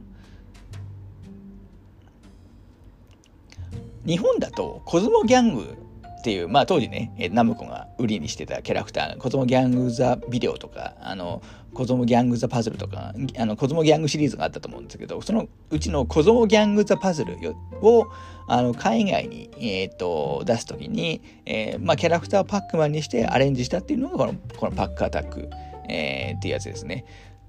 [4.04, 5.76] 日本だとコズモギャング
[6.20, 11.42] っていう、まあ当時ね、ナムコが売りにしてたキャラクター、コズモギャング・ザ・ビデオとか、あの、
[11.76, 17.36] 子供ギャング・ザ・パズルとか、あの、子供ギャングシリーズがあったと思うんですけど、そのうちの子供ギャング・ザ・パズル
[17.82, 18.06] を、
[18.48, 25.50] あの、海外に、え、ー、と、出す時に、えー、まあキャラクターをパックマンにしてアレンジしたっていうのが、この、このパックアタック、
[25.90, 27.04] えー、っていうやつですね。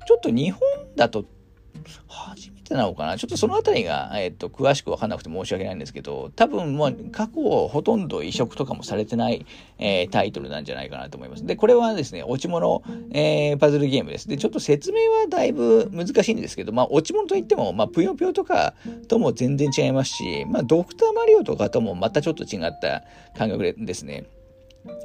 [0.05, 0.61] ちょっと日本
[0.97, 1.25] だと
[2.07, 9.45] 初めてなのかなちょっとそのあたりが、えっ、と、詳しくわかんなくて申し訳ないんですけど、多分もう過去ほとんど移植とかもされてない、
[9.79, 11.45] えー、タイトルなんじゃないかなと思います。
[11.45, 14.27] で、これはですね、落ち物、えー、パズルゲームです。
[14.27, 18.73] で、ちょっと説明はだいぶ難しいんですけど、まあ、落ち物といっても、まあ、ぷよぷよとか
[19.07, 23.03] とも全然違いますし、まあ、ドクターマリオとかともまたちょっと違った
[23.37, 24.25] 感覚ですね。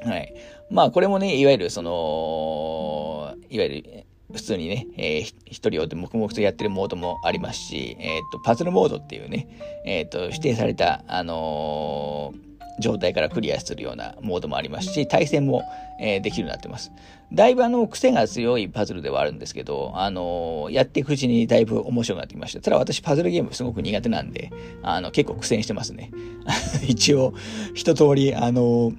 [0.04, 0.34] はい。
[0.70, 9.48] まあ、これもね、いわゆるその、いわゆる、普通にね、えー、一人を黙々とやってるモードもありますし、えっ、ー、と、パズルモードっていうね、
[9.84, 12.34] えっ、ー、と、指定された、あの
[12.78, 15.62] 状態からクリアするようなモードもありますし、対戦も、
[16.00, 16.90] えできるようになってます。
[17.32, 22.60] だいぶあの、癖が強いパズルではあるんですけど、あのやっていくうちにだいぶ面白くなってきました。
[22.60, 24.50] ただ私パズルゲームすごく苦手なんで、
[24.82, 26.10] あの、結構苦戦してますね。
[26.86, 27.34] 一応、
[27.74, 28.92] 一通り、あの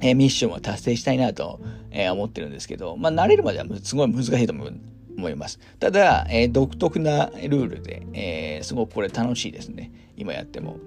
[0.00, 1.60] え、ミッションを達成したいなと、
[1.90, 5.58] え、思ってるんですけど、まあ、慣れるまではすごい難しいと思います。
[5.78, 9.92] ただ、えー、独特なルールで、えー、すごくこれ楽しいですね。
[10.16, 10.78] 今やっても。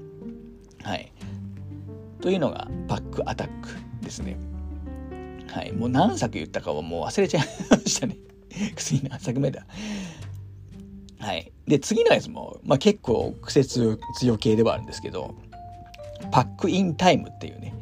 [0.84, 1.12] はい。
[2.22, 3.70] というのが、パックアタック
[4.02, 4.38] ですね。
[5.48, 5.72] はい。
[5.72, 8.18] もう何作言ったかはもう忘れちゃいましたね。
[8.76, 9.66] 次何作目だ。
[11.20, 11.52] はい。
[11.68, 13.98] で、次のやつも、まあ、結構癖強
[14.38, 15.36] 系ではあるんですけど、
[16.32, 17.74] パックインタイムっていうね、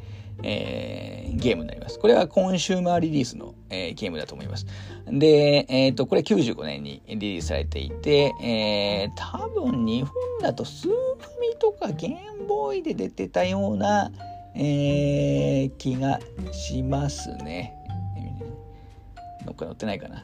[0.43, 1.99] えー、ゲームになります。
[1.99, 4.65] これはコンシューマーリリースの、えー、ゲームだと思います。
[5.07, 14.11] で、えっ、ー、と、これ95年にリリースされていて、えー、多分日本だとスーフミとかゲームボーイで出てたような、
[14.55, 16.19] えー、気が
[16.51, 17.75] しますね。
[19.45, 20.23] どっか載ってないかな。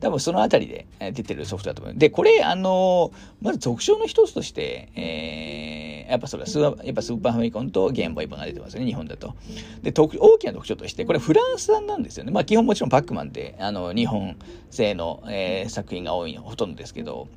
[0.00, 1.94] 多分そのあたりで出てるソフトだと思う。
[1.96, 9.34] で、これ、あのまず特徴の一つとして、えー、やっぱそれはスーやっぱスーパーファミコンとゲームボーイ版が出てますよね、日本だと。
[9.82, 10.08] で、大
[10.38, 12.30] きな特徴として、これフランス産なんですよね。
[12.30, 14.36] まあ基本もちろんパックマンってあの日本
[14.70, 17.28] 製の、えー、作品が多いのほとんどですけど、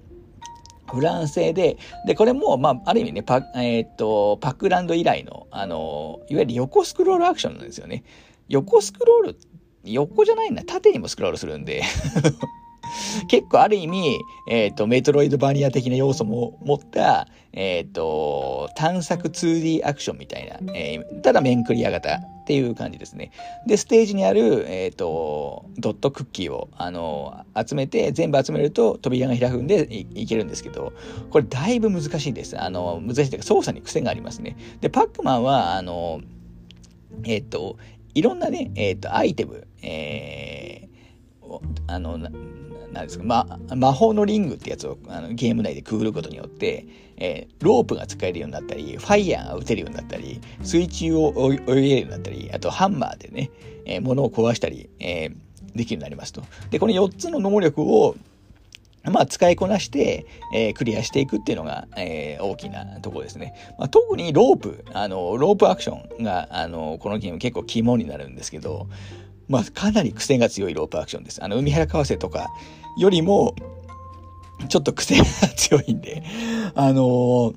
[0.92, 8.04] フランス製で、で、これも、まあ、ある意味ね、パ,、えー、っとパックランド以来の、あの、いわゆる横スクロールアクションなんですよね。
[8.50, 9.38] 横スクロール
[9.84, 10.64] 横じゃないんだ。
[10.64, 11.84] 縦にもスクロールするんで
[13.28, 23.32] 結構ある意味、えっ、ー、と、メトロイドバニア的な要素も持った、えっ、ー、と、探索 2D アクションみたいな、えー、ただ面クリア型っていう感じですね。
[23.68, 30.94] で、ステージにある、えっ、と、ドットクッキーを、あの、集めて、全部集めると扉が開くんでいいけるんですけど、
[31.30, 32.60] これだいぶ難しいです。
[32.60, 34.58] あの、難しいというか操作に癖がありますね。
[34.82, 36.22] で、パックマンは、あの、
[37.26, 37.78] えっ、と、
[38.14, 46.86] いろんなね、えっ、と、アイテム、えー、あの、なんですか、ま、魔法のリングってやつをあのゲーム内でくぐることによって、
[47.18, 53.50] えー、ロープが使えるようになったり、ファイヤーが撃てるようになったり、水中を泳げるようになったり、あとハンマーでね、
[53.86, 56.44] えー、物を壊したり、えー、できるようになりますと。
[56.70, 58.16] で、この4つの能力を
[59.04, 63.56] まあ、使いこなして、えー、クリアしていくっていうのが、えー、大きなところですね。
[63.80, 68.88] まあ、特にロープ、あの、ロープアクションが、あの、このゲーム結構肝になるんですけど、
[69.52, 71.44] まあ、かなり癖が強いロープアクションです。
[71.44, 72.50] あの、海原為替とか
[72.98, 73.54] よりも、
[74.70, 75.26] ちょっと癖が
[75.58, 76.24] 強いんで、
[76.74, 77.56] あのー、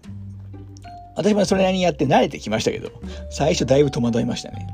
[1.16, 2.90] 私もそれなりにやって慣れてきましたけど、
[3.30, 4.66] 最初だいぶ戸惑いましたね。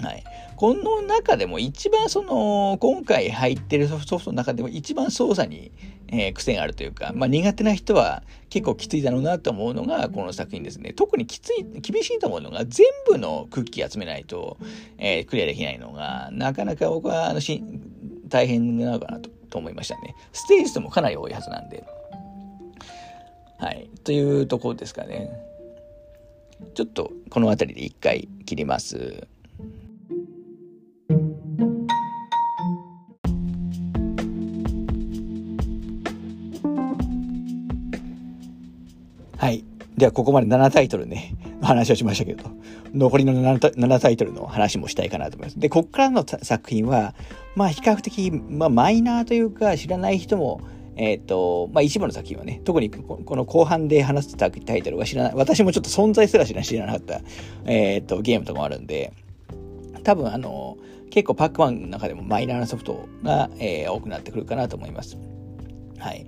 [0.00, 0.22] はい。
[0.54, 5.72] この中でも一番その、今回入ってるソフトの中でも一番操作に、
[6.08, 10.92] えー、癖があるというか、まあ苦手な人は結構きついだろうなと思うのがこの作品ですね。
[10.92, 14.58] 特にきつい、厳しいと思うのが全部のクッキー集めないと、
[14.98, 17.62] えー、クリアできないのが、なかなか僕はあのし
[18.28, 20.14] 大変なのかなとと思いましたね。
[20.32, 21.84] ステージ数もかなり多いはずなんで。
[23.58, 23.90] はい。
[24.04, 25.30] というところですかね。
[26.74, 29.26] ちょっとこの辺りで一回切ります。
[39.38, 39.64] はい。
[39.96, 42.44] では、ここまで7タイトルね、 話をしましたけど、
[42.92, 45.60] 残りの 7, タイトルの話もしたいかなと思います。
[45.60, 47.14] で、こっからの作品は、
[47.54, 50.60] まあ、比較的、まあ、マイナーというか、知らない人も、
[50.96, 57.20] えっ、ー、と、まあ、一部の作品はね、特にこの後半で話すタイトルは知らない、私もちょっと存在すら知らなかった、
[57.64, 59.12] えっ、ー、と、ゲームとかもあるんで、
[60.02, 60.76] 多分、あの、
[61.10, 65.16] 結構パックマンの中でもマイナーなソフトが、えー、多くなってくるかなと思います。
[65.98, 66.26] はい。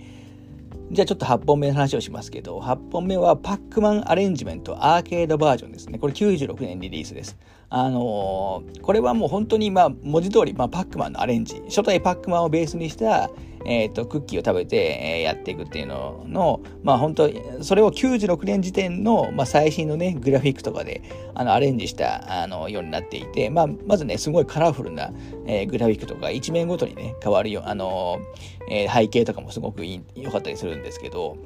[0.93, 6.01] じゃあちょっと8本目の話をしますけど、8本目はパックマンアレンジメントアーケードバージョンですね。
[6.01, 7.39] これ96年リリースです。
[7.69, 13.31] あのー、これはもう本当に、まあ、文字通り、まあ、パックマンのアレンジ、初代パックマンをベースにした、
[13.65, 14.77] え、ー、と、クッキーを食べて、
[15.19, 17.31] え、やっていくっていうのの、まあ本当
[17.63, 21.03] それを96年時点の、まあ、最新のね、グラフィックとかで、
[21.35, 25.13] あの、アレンジした、あの、ようになっていて、まあ、まずね、すごいカラフルな、
[25.47, 28.19] えー、グラフィックとか、一面ごとにね、変わるよ、あの、
[28.71, 31.37] えー、背景とかもすごく良かったりするんですけど、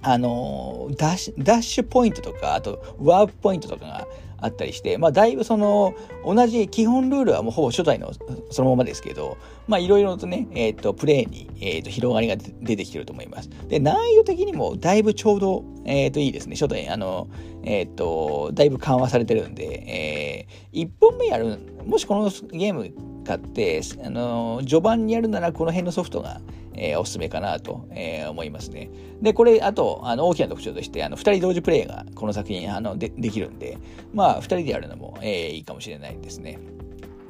[0.00, 4.06] あのダッシュ、ダッシュポイントとか、あと、ワープポイントとかが
[4.40, 8.12] あったりして、まあ、だいぶその、同じ基本ルールはもうほぼ初代の
[8.50, 13.50] そのままですけど、まあ、いろいろとね、えっ、ー、と、プレイに、えっ、ー、と、広がりが出てきてると思います。
[13.68, 16.56] で、難易度的にもだいぶちょうど、えっ、ー、と、いいですね。
[16.56, 17.28] 初代、あの、
[17.64, 22.92] えっ、と、だいぶ緩和されてるんで、えー、1本目やる、もしこのゲーム
[23.26, 26.40] 買って、あの、序盤にやるならこの辺のソフトが、
[26.78, 28.90] えー、おすすめかなと、えー、思いますね。
[29.20, 33.76] で、これ、あと、あの、大きな特徴として、あの、二人同時プレイがこの作品、あの、で、できるんで、
[34.14, 36.58] まあ、二人でやるのも、えー、いいかもしれないですね。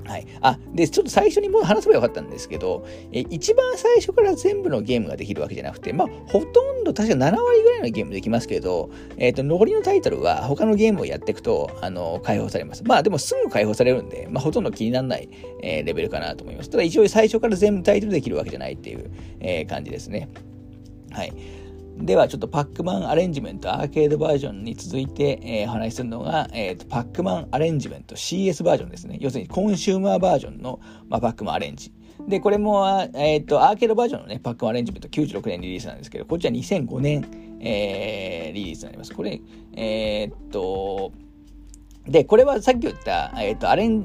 [0.09, 0.27] はい。
[0.41, 12.85] あ、で、ちょっと最初にもう話せばよかったんですけど、え一番最初から全部のゲームができるわけじゃなくて、まあ、ほとんど確か7割ぐらいのゲームできますけど、えっ、ー、と、残りのタイトルは他のゲームをやっていくと、あの、解放されます。
[12.85, 15.29] まあ、でもすぐ解放されるんで、まあ、ほとんど気にならない、
[15.63, 16.71] えー、レベルかなと思います。
[16.71, 20.31] ただ一応最初から全部タイトルできるわけじゃないっていう、えー、感じですね。
[21.11, 21.33] はい。
[22.01, 29.19] ではちょっとパックマンアレンジメントアーケードバージョンに続いて、えー、お話しするのが、えーと、パックマンアレンジメント CS バージョンですね。
[29.21, 31.93] 要するにコンシューマーバージョンの、まあ、パックマンアレンジ。
[32.27, 39.13] で、これも、えっ、ー、と、アーケードバージョンのね、パックマンアレンジメント96年リリースなんですけど、こっちは2005年、えー、リリースになります。
[39.15, 39.41] これ、
[39.75, 41.13] えっ、と、
[42.07, 44.05] で、これはさっき言った、えっ、と、アレン、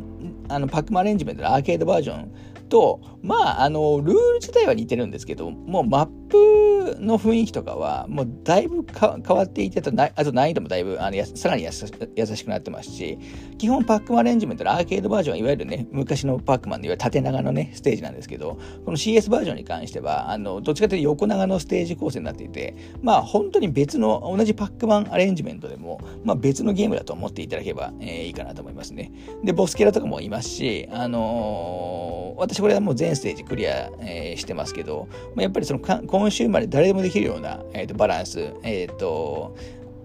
[0.50, 2.32] あの、パックマンアレンジメントのアーケードバージョン
[2.70, 13.20] と、まあ、あの、ルール自体は似てるんですけど、もうマップの雰囲気とかは、もうだいぶ変わっていてと、あと難易度もだいぶあのさらに優しくなってますし、
[13.58, 29.12] 基本パックマンアレンジメントのアーケードバージョンは、いわゆるね、昔のパックマンでいわゆる縦長のね、ステージなんですけど、この CS バージョンに関しては、あの、どっちかというと横長のステージ構成になっていて、まあ、本当に別の、同じパックマンアレンジメントでも、まあ、別のゲームだと思っていただければ、えー、いいかなと思いますね。
[29.44, 35.80] で、ボスキャラとかもいますし、あのー、私これはもう全ステージクリア、えー、してますけど、まあ、やっぱりその
[36.24, 39.58] 今週まで誰でもできるような、えーと、バランス、えっ、ー、と、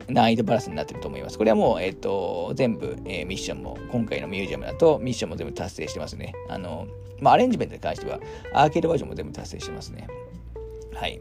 [0.09, 1.39] 難易度バランスになってると思います。
[1.39, 6.33] これはもう、えっ、ー、と、全部、えー、ミッションも、今回のミュージアムだとミッションも全部達成してますね。
[6.49, 6.89] あの、
[7.21, 8.19] まあ、アレンジメントに関しては、
[8.53, 10.09] アーケードバージョンも全部達成してますね。
[10.93, 11.21] はい。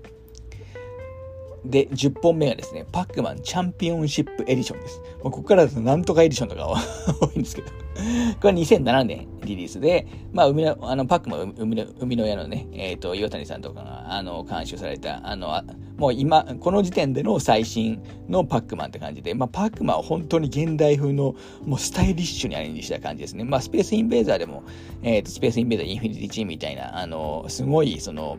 [1.63, 4.99] で、10本目がですね、パックマンチャンピオンシップエディションです。
[5.23, 6.81] まあ、ここからだとなんとかエディションとかは
[7.21, 7.67] 多いんですけど
[8.41, 15.61] これ2007年リリースで、まあ、海の、あの、パックマン海の海の親のね、えっ、ー、と、岩谷さんとかが、あの、監修された、あの、
[15.97, 23.43] もう今、この時点での最新のパックマンって感じで、まあ、パックマンは本当に現代風の、もうスタイリッシュにアレンジした感じですね。
[23.43, 24.63] まあ、スペースインベーザーでも、
[25.01, 28.37] えっ、ー、と、スペースインベーザーインフィニティチームみたいな、あの、すごい、その、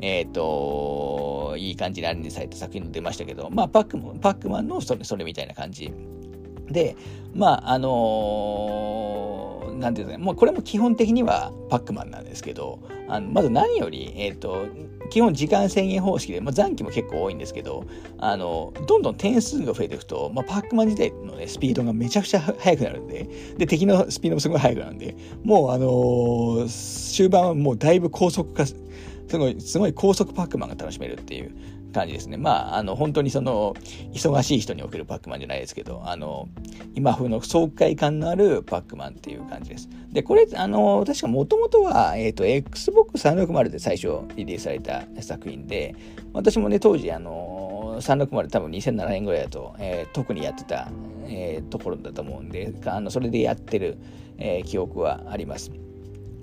[0.00, 5.92] えっ、ー、と、いい感じにアレンジされた作品も出ましたけど、まあ、パックマン、パックマンのそれ、それみたいな感じ。
[6.70, 6.96] で、
[7.34, 14.66] まあ、あのー、ていうんですかね、もうこれも基本的にはパックマンなんですけど、あのまず何より、えっ、ー、と、
[15.10, 17.84] 基本時間制限方式で、まあ、残機も結構多いんですけど、
[18.18, 23.28] あの、どんどん点数が増えていくと、まあ、パックマン自体のね、スピードがめちゃくちゃ速くなるんで、
[23.58, 28.74] で、敵のスピードもすごい速くなるんで、もうあのー、終盤はもうだいぶ高速化、す
[29.32, 31.52] ごい、すごい高速パックマンが楽しめるっていう。
[31.90, 32.36] 感じですね。
[32.36, 33.74] まあ、あの、本当にその、
[34.12, 36.48] 忙しい人におけるパックマンじゃないですけど、あの、
[36.94, 39.88] 今風の爽快感のあるパックマンっていう感じです。
[40.12, 45.94] で、これ、あの、確かもともとは、えっ、ー、と、Xbox 360で最初リリースされた作品で、
[46.32, 50.88] 私もね、当時、あの、360多分2007年ぐらいだと、えー、特にやってた、
[51.26, 53.98] えー、ところだと思うんで、あのそれでやってる、
[54.38, 55.70] え記憶はあります。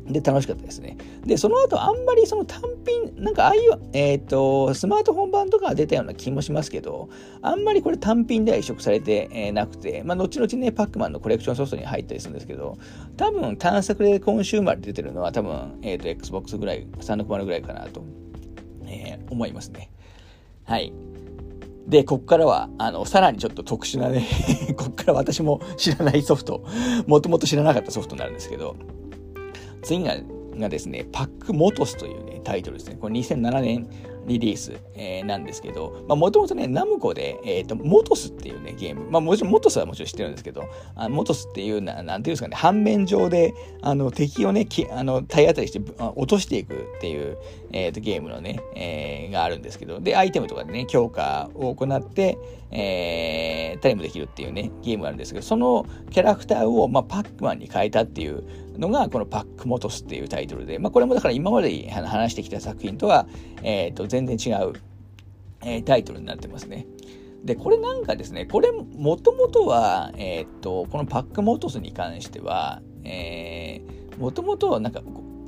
[0.10, 0.98] で、楽しかったですね。
[1.26, 7.10] で、その後、あんまりその単品、なんかああいう、えっ、ー、と、スマートフォン版とか出たような気もしますけど、
[7.42, 12.78] あんまりこれ単品では移植されて、えー、なくて、まあ、後々ね、パックマンのコレクションソフトに入ったりするんですけど、
[13.18, 18.04] 多分、探索でコンシューマーで出てるのは、多分、えっ、ー、と、Xbox ぐらい、360ぐらいかなと、
[18.86, 19.92] えー、思いますね。
[20.64, 20.94] はい。
[21.88, 24.28] で、こっからは、あの、さらにちょっと特殊なね
[24.76, 26.66] こっから私も知らないソフト、
[27.08, 28.76] もともと知らなかったソフトになるんですけど、
[29.88, 30.16] 次が
[30.60, 32.98] がですね、パックモトスというね、タイトルですね。
[33.00, 33.90] これ2007年
[34.28, 40.64] リリース、えー、なんですけど、もともとね、ナムコで、えっ、ー、と、モトスっていうね、ゲーム、まあもちろんモトスはもちろん知ってるんですけど、
[40.96, 45.80] あモトスっていうな、なんていうんですかね、反面上で、あの、敵をね、きあの体当たりして
[46.16, 47.38] 落としていくっていう、
[47.72, 52.38] えっ、ー、と、ゲームのね、えー、があるんですけど、で、アイテムとかでね、強化を行って、
[52.72, 58.44] えー、タイムできるっていうね、ゲームがあるんですけど、そのキャラクターを、まあ、パックマンに変えたっていう
[58.78, 63.28] のが、このパックモトスっていうタイトルで、まあ、これもだから今まで話してきた作品とは、
[63.64, 64.74] え、ー、と、全然違う、
[65.62, 66.86] えー、タイトルになってますね。
[67.44, 72.82] で、これなんかですね、これもともとは、え、ー、と、このパックモトスに関しては、
[74.18, 75.02] もともとなんか、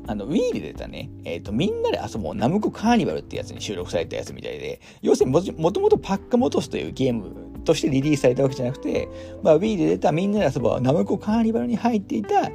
[0.08, 9.08] あの、Wii で出たね、えっ、ー、と、みんなで遊ぼうナムコカーニバルってやつに収録されたやつみたいで、要するにもともとパックモトスというゲームとしてリリースされたわけじゃなくて、
[9.44, 12.50] まあ、Wii で出たみんなで遊ぼうナムコカーニバルに入っていた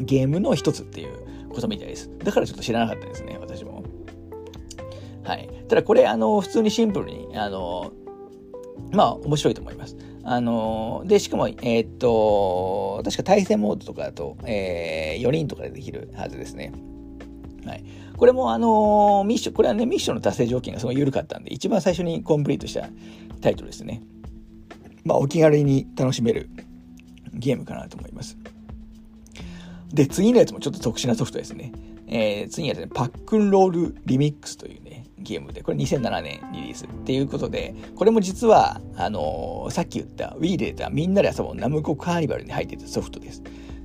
[0.00, 2.10] ゲームの一つっていうことみたいです。
[2.18, 3.82] だからちょっと知らなかったですね、私も。
[5.24, 5.48] はい。
[5.68, 7.92] ただこれ、あの、普通にシンプルに、あの、
[8.92, 9.96] まあ、面白いと思います。
[10.24, 16.72] あの、で、しかも、えー、っと、確か対戦モードとかだと、えー、4人とかでできるはずですね。
[17.66, 17.84] はい。
[18.16, 22.88] これも、あの、ミッション、これはね、ミッションの達成条件がすごい緩かったんで、一番最初にコンプリートした
[23.40, 24.02] タイトルですね。
[25.04, 26.50] まあ、お気軽に楽しめる
[27.32, 28.36] ゲームかなと思います。
[29.92, 31.72] で、次のやつもちょっと特殊なソフトですね。
[32.06, 43.42] えー、次のやつね、パックンロールリミックスというね、ゲームで、これ2007年リリースっていうことで、これも実は、あのー、さっき言った Wii で出たみんなで遊ぼうナムコカーニバルに入ってたソフトです。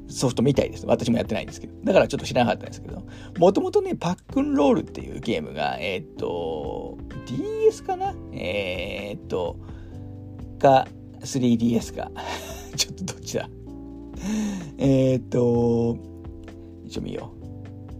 [0.07, 0.85] ソフトみたいです。
[0.85, 1.73] 私もやってないんですけど。
[1.83, 3.03] だからちょっと知らなかったんですけど、
[3.39, 8.13] もともとね、パックンロールっていうゲームが、えー、っと、DS かな？
[8.31, 9.57] えー、っと、
[10.59, 10.87] か、
[11.21, 12.11] 3DS か。
[12.75, 13.49] ちょっとどっちだ？
[14.77, 15.97] えっと、
[16.85, 17.43] 一応見よう。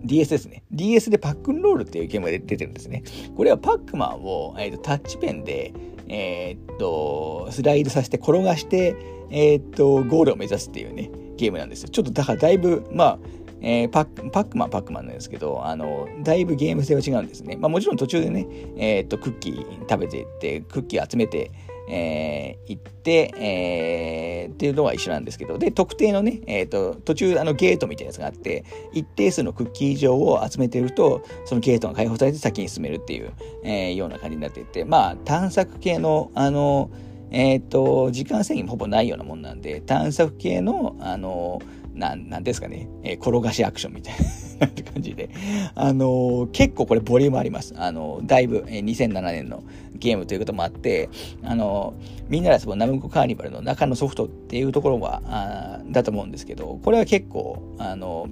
[0.06, 0.64] DS ですね。
[0.72, 3.04] DS でパックンロールっていうゲームが出てるんですね。
[3.36, 5.74] これはパックマンを、えーと、タッチペンで、
[6.08, 8.96] えー、っと、スライドさせて転がして、
[9.30, 11.90] えー、っと、ゴールを目指すっていうね、ゲームなんですよ。
[11.90, 13.20] ちょっとだからだいぶ、まあ、
[13.62, 17.56] えー、パッパックマンパックマンなんですけど、あの、だいぶゲーム性は違うんですね。
[17.56, 18.46] まあもちろん途中でね、
[18.76, 21.52] えー、っと、クッキー食べていって、クッキー集めて、
[21.90, 28.64] えー、行って、えー、っていうのは一緒なんですけど、で、特定のね、えっ、ー、と、途中、あの、ゲートみたいなやつがあって、
[28.94, 36.90] 一定数のクッキー以上を集めてると、そのゲートが解放されて先に進めるっていう、えー、ような感じになっていて、まあ、探索系の、あの、
[37.32, 41.62] えっ、ー、と、時間制限もほぼないようなもんなんで、探索系の、あの、
[41.94, 44.16] な、なんですかね、えー、転がしアクションみたい
[44.60, 45.30] な 感じで、
[45.76, 47.74] あのー、結構これボリュームあります。
[47.78, 49.64] あのー、だいぶ、えー、2007年の
[49.96, 51.10] ゲームということもあって、
[51.44, 51.94] あの
[52.30, 58.28] みんなで遊ぶナムコカーニバルの中のソフトっていうところは、あだと思うんですけど、これは結構、あの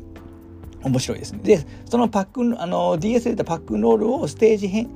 [0.83, 1.39] 面白いですね。
[1.43, 4.89] で、そのパックンあの、DS で出たパックンロールをステージ編、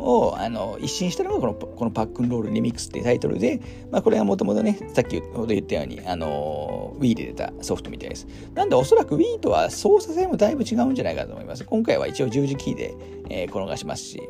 [0.00, 8.26] をあの一新したのがこのこのパックンロールリミックスっていうタイトルで、まあ、これはもともとね、さっきほど言ったように、あの Wii で出たソフトみたいです。
[8.54, 11.64] なんでおそらく Wii とは操作性もだいぶ違うんじゃないかと思います。
[11.64, 12.94] 今回は一応十字キーで、
[13.30, 14.22] えー、転がしますし、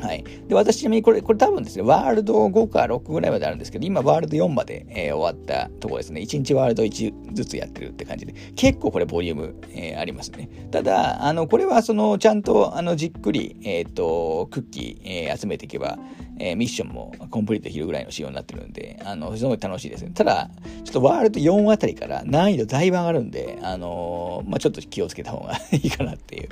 [0.00, 0.24] はい。
[0.46, 6.20] で、私ちなみにこれ、これ多分ですね、ワールド5か6ぐらいまであるんですけど、今ワールド4まで、えー、終わったところですね。
[6.20, 10.48] 1日ワールド1ずつやってるって感じで、結構これボリューム、えー、ありますね。
[10.70, 15.98] ただ、あの、これはその、ちゃんと、あの、じっくり、えっ、ー、と、クッキー、えー、集めていけば、
[16.40, 20.10] えー、ミッションもコンプリートできるぐらいの仕様になってるんで、あの、すごい楽しいですね。
[20.14, 20.50] ただ、
[20.84, 26.48] ちょっとワールド4あたりから難易度だいぶ上がるんで、あの、まあ、ちょっと気をつけた方がいいかなっていう、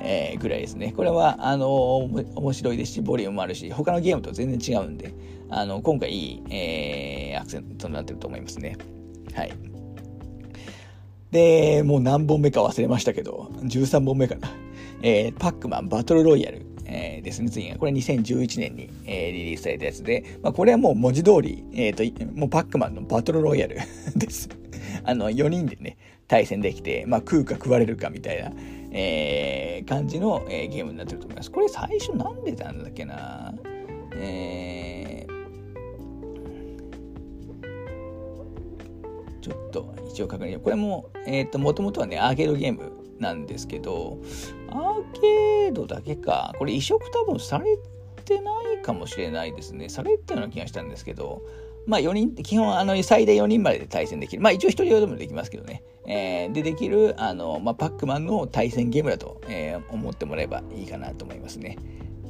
[0.00, 0.92] えー、ぐらいですね。
[0.96, 5.14] これは、あのー、面白いですし、ボリュームもあるし、他のゲームと全然違うんで、
[5.50, 8.76] あの、今回いい、えー、アクセントになってると思いますね。
[9.34, 9.52] はい。
[11.30, 14.50] で、もう何本目か忘れましたけど、13本目かな。
[15.02, 16.66] えー、パックマンバトルロイヤル。
[16.92, 17.76] えー、ですね、次が。
[17.76, 23.76] これ2011年に、えー、リリースされたやつで、まあ、これはもう文字通り、えっ、ー、と、もうパックマンのバトルロイヤル
[24.16, 24.48] です。
[25.04, 25.96] あの、4人でね、
[26.26, 28.52] 対戦できて、まあ、食うか食われるかみたいな、
[28.92, 31.50] えー、感じの、えー、ゲームになってると思います。
[31.50, 33.54] これ最初なんでなんだっけな
[34.14, 35.40] えー、
[39.40, 40.60] ちょっと一応確認。
[40.60, 44.18] これも、えっ、ー、と、もともとはね、アーケードゲームなんですけど、
[44.68, 47.78] アーケードだけか、これ移植多分され
[48.24, 49.88] てないかもしれないですね。
[49.88, 51.42] されたような気がしたんですけど、
[51.86, 54.42] まあ4人って基本あの最大4人までで対戦できる。
[54.42, 55.82] まあ一応1人用でもできますけどね。
[56.06, 61.76] えー、でできるあの、まあ、パックマンの対戦ゲームだと、えー、思ってもらえばいいかなと思いますね。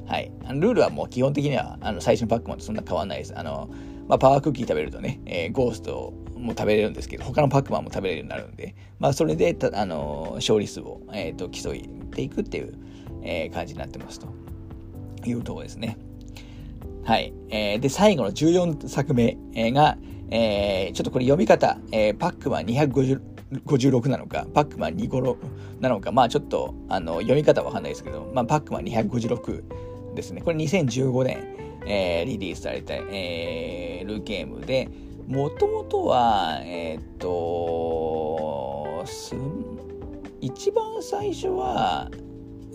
[0.07, 0.31] はい。
[0.45, 3.39] あのルールはもう基本的にはあの最初のパックマンとそんな変わらないです。
[3.39, 3.71] あの、
[4.09, 12.75] まあ、パワークッキー食べるとね、えー、ゴーストも食べれるんですけど、他のパックマンも食べれるようになるんで、まあ、それで、あの、勝利数を、えーと、競いていくっていう、
[13.23, 14.29] えー、感じになってますと。
[15.27, 15.99] いうところですね。
[17.05, 17.33] はい。
[17.49, 19.37] えー、で、最後の14作目
[19.73, 19.97] が、
[20.31, 25.37] えー、ちょっとこれ読み方、えー、パックマン256なのか、パックマン25
[25.81, 30.43] なのか、まあちょっと、あの、読み方わかんないですけど、まあパックマン256ですね。
[30.43, 31.39] これ2015年、
[31.87, 34.89] えー、リリースされた、えー、ルーゲームで、
[35.27, 39.05] もともとは、えー、っと、
[40.41, 42.11] 一番最初は、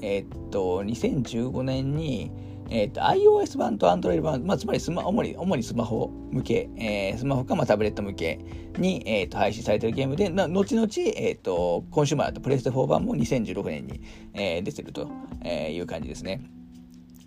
[0.02, 2.32] えー、っと、2015年に、
[2.70, 8.40] えっ、ー、と、iOS 版と Android 版、まあ、つまりスマ、主に、主にスマホ向け、えー、スマホか、まあ、タブレット向け
[8.78, 14.02] に、えっ、ー、と、配信されてるゲームで、な後々、えっ、と、コンシューマーとプレステ4版も2016年に、
[14.34, 15.10] えー、出てると
[15.46, 16.42] いう感じですね。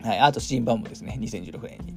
[0.02, 0.18] はい。
[0.18, 1.94] あと、新版もですね、2016年に。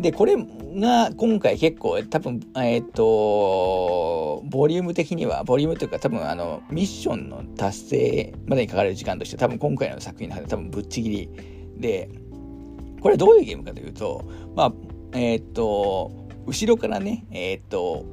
[0.00, 11.30] で、これが今回結構多分、えっ、ー、と、ボリューム的には、ボリュームというか多分あの、ミッションの達成までにかかる時間として多分今回の作品の中で多分ぶっちぎり
[11.78, 12.10] で、
[13.00, 14.24] これどういうゲームかというと、
[14.54, 14.72] まあ、
[15.12, 16.12] えっ、と、
[16.46, 18.04] 後ろからね、えっ、と、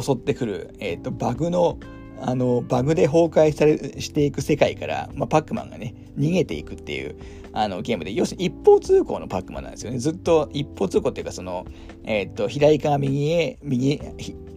[0.00, 1.78] 襲ってくる、えっ、と、バグの、
[2.20, 7.16] あの、バグで崩壊され、していく世界から、まあ、パックマンがね、逃げていくっていう、
[7.52, 9.98] あの、ゲームで、要するに一方通行のパックマンなんですよね。
[9.98, 11.64] ずっと一方通行っていうか、その、
[12.04, 14.14] えっ、と、左から右へ、右へ、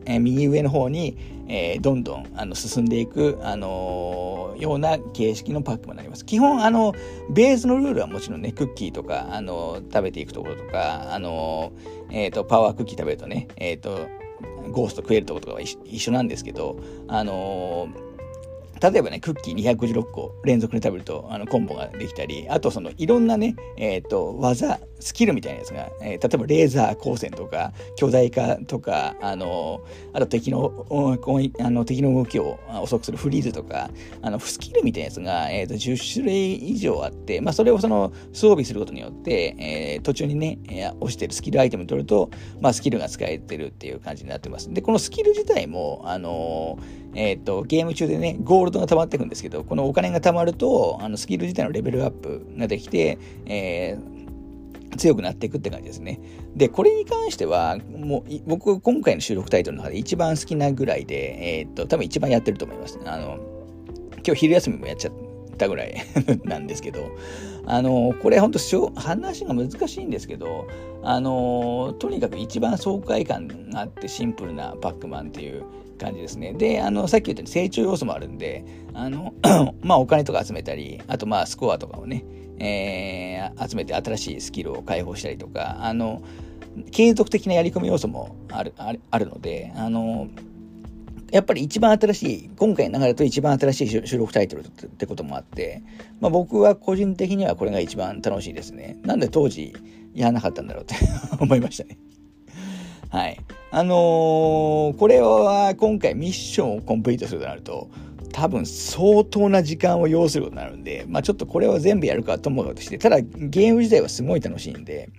[0.07, 6.25] え右上の方に、えー、どんどんあの進んでいく、あのー、ような形式のパックもなります。
[6.25, 6.93] 基本、あの、
[7.29, 11.71] ベースのルールはもちろんね、クッキーとか、あの食べていくところとか、あの
[12.09, 14.07] えっ、と、パワークッキー食べるとね、えっ、と、
[14.71, 16.77] ゴースト食えるところとかは一緒なんですけど、
[17.07, 18.06] あのー
[18.81, 29.81] 例えばね、クッキー256個連続で食べると、あの、コンボができたり、あとその、いろんなね、えっ、ー、と、技、スキルみたいなやつが、えー、例えばレーザー光線とか、巨大化とか、あの、
[30.13, 30.85] あと敵の、
[31.59, 33.89] あの敵の動きを遅くするフリーズとか、
[34.21, 42.29] あの、スキルみたいなやつが、えっ、ー、と、10種類以上あって、まあ、それをその、装備することによって、えー、途中にね、えー、押してるスキルアイテム取ると、
[42.61, 44.73] まあ、スキルが使えてるっていう感じになってます。
[44.73, 46.79] で、このスキル自体も、あの
[47.15, 56.19] えっ、と、ゲーム中でね、ゴールドが溜まっていくんですけど、このお金が溜まると、あの、スキル自体のレベルアップができて、えー、強くなっていくって感じですね。
[56.55, 62.99] で、これに関しては、もう、僕、今回の収録タイトルの中で一番好きなぐらいで、えっ、と、多分一番やってると思います。
[63.05, 63.39] あの、
[64.25, 65.13] 今日昼休みもやっちゃっ
[65.57, 65.95] たぐらい
[66.43, 67.09] なんですけど、
[67.65, 68.59] あの、これ本当
[68.95, 70.67] 話が難しいんですけど、
[71.03, 75.63] あの、とにかく一番爽快感があってシンプルなパックマンっていう
[75.97, 76.53] 感じですね。
[76.53, 79.33] で、あの、さっき言ったように成長要素もあるんで、あの、
[79.81, 82.23] まあお金とか集めたり、あとまあスコアとかをね、
[82.59, 86.21] えー、集めて新しいスキルを解放したりとか、あの、
[86.91, 90.27] 継続的なやり込み要素もある、あるので、あの、
[91.31, 95.81] やっぱり一番新しい、今回の流れと一番新しい収録タイトルってこともあって、
[96.19, 98.97] まあ僕は個人的にはこれが一番楽しいですね。
[99.03, 99.75] なんで当時
[100.13, 100.95] やらなかったんだろうって
[101.39, 101.97] 思いましたね。
[103.09, 103.39] はい。
[103.71, 107.89] あのー、これは今回ミッションをコンプリートするとなると、
[108.33, 115.09] 多分相当な時間を要することになるんで、まあちょっとこれを全部やるかと思うとして、ただゲーム自体はすごい楽しいんで、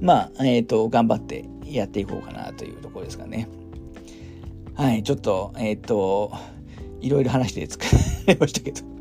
[0.00, 3.48] まあ、えっ、ー、と、頑張ってやっていこうかなというところですかね。
[4.74, 6.32] はい、ちょっと、えっ、ー、と、
[7.00, 8.95] いろいろ話して疲れましたけど。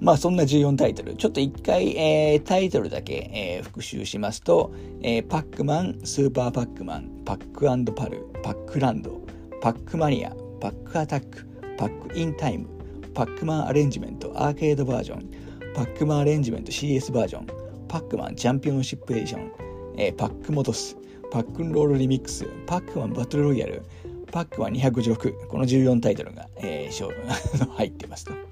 [0.00, 1.14] まあそんな14タイトル。
[1.16, 4.72] ちょっと一回、えー、タイトルだけ、えー、復習しますと、
[5.02, 9.20] えー、パックマン、スーパーパックマン、パックパル、パックランド、
[9.60, 10.30] パックマニア、
[10.60, 11.46] パックアタック、
[11.76, 12.68] パックインタイム、
[13.14, 15.30] パックマンアレンジメントアーケードバージョン、
[15.74, 17.46] パックマンアレンジメント CS バージョン、
[17.88, 19.52] パックマンチャンピオンシップエディション、
[19.96, 20.96] えー、パックモトス、
[21.30, 23.82] パックンロールリミックス、パックマンバトルロイヤル、
[24.30, 28.47] パックマン256、この14タイトルが、えー、 入ってますと。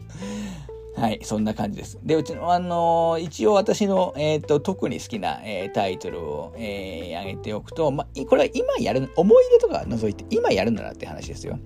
[0.96, 1.98] はい、そんな感じです。
[2.02, 11.58] で、うちの、あのー、一応私の、えっ、ー、と、特に好きな、えー、タイトルを、えー、上げておくと、まあ、これは今やる、思い出とか除いて、今やるならって話ですよ。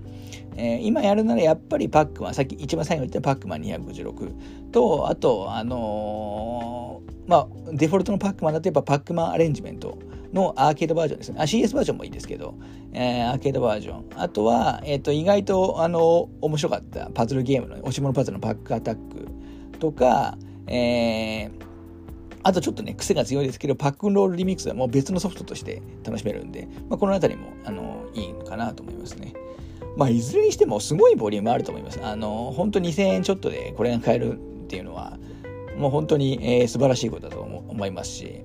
[0.57, 9.97] えー、今やるならやっぱりパックマン、さっき一番最後に言ったパックマン256と、あと、あの、まあ、デフォルトのパックマンだとやっぱパックマンアレンジメント
[10.33, 11.37] のアーケードバージョンですね。
[11.39, 12.55] あ、CS バージョンもいいですけど、
[12.93, 14.05] えー、アーケードバージョン。
[14.15, 19.27] あとは、えっ、ー、と、意外と、あの、面白かったパズルゲームの、押し物パズルのパックアタック
[19.79, 21.51] とか、えー、
[22.43, 29.33] あとちょっとね、癖が強いですけど、パックンロールリミックスはもう別のソフトとして楽しめるんで、まあ、このあたりも、あの、いいのかなと思いますね。
[29.97, 31.99] まあ、いずれにしてもすごいボリュームあると思います。
[32.03, 35.17] あの、本当2000円ちょっとでこれが買えるっていうのは、
[35.77, 38.43] もう本当に、えー、素晴らしいことだと思いますし、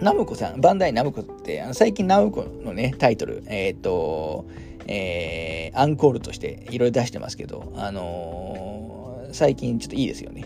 [0.00, 4.46] ナムコさん、バンダイナムコって、あの最近ナムコのね、タイトル、えっ、ー、と、
[4.86, 10.44] えー、アンコールとしていろいろ出してますけど、あのー、最近ちょっといいですよね。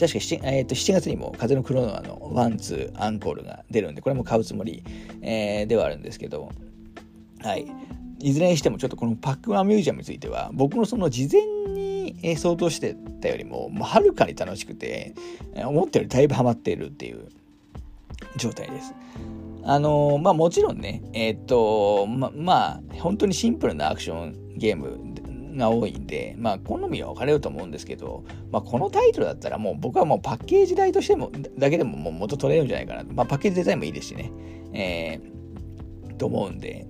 [0.00, 4.82] 確か 7,、えー、と7月にも風のクロノアの one、two、アンコールが出るんで、これも買うつもり、
[5.20, 6.50] えー、ではあるんですけど、
[7.42, 7.66] はい。
[8.20, 15.14] いずれにしてもちょっとこのパックマンミュージアムについては、僕のその事前に想像してたよりも、もうはるかに楽しくて、
[15.54, 17.28] 思ったよりだいぶハマっているっていう
[18.36, 18.94] 状態です。
[19.66, 24.98] あのまあもちろんね、えー、っと、ま、まあ、本当にシンプルなアクションゲーム
[25.56, 33.04] が多いんで、まあ、好みは分かれると思うんですけど、まあ、このタイトルだったらもう僕はもうパッケージ代としても、だけでももう元取れるんじゃないかな。
[33.04, 34.32] まあ、パッケージデザインもいいですしね。
[34.72, 36.86] えー、と思うんで、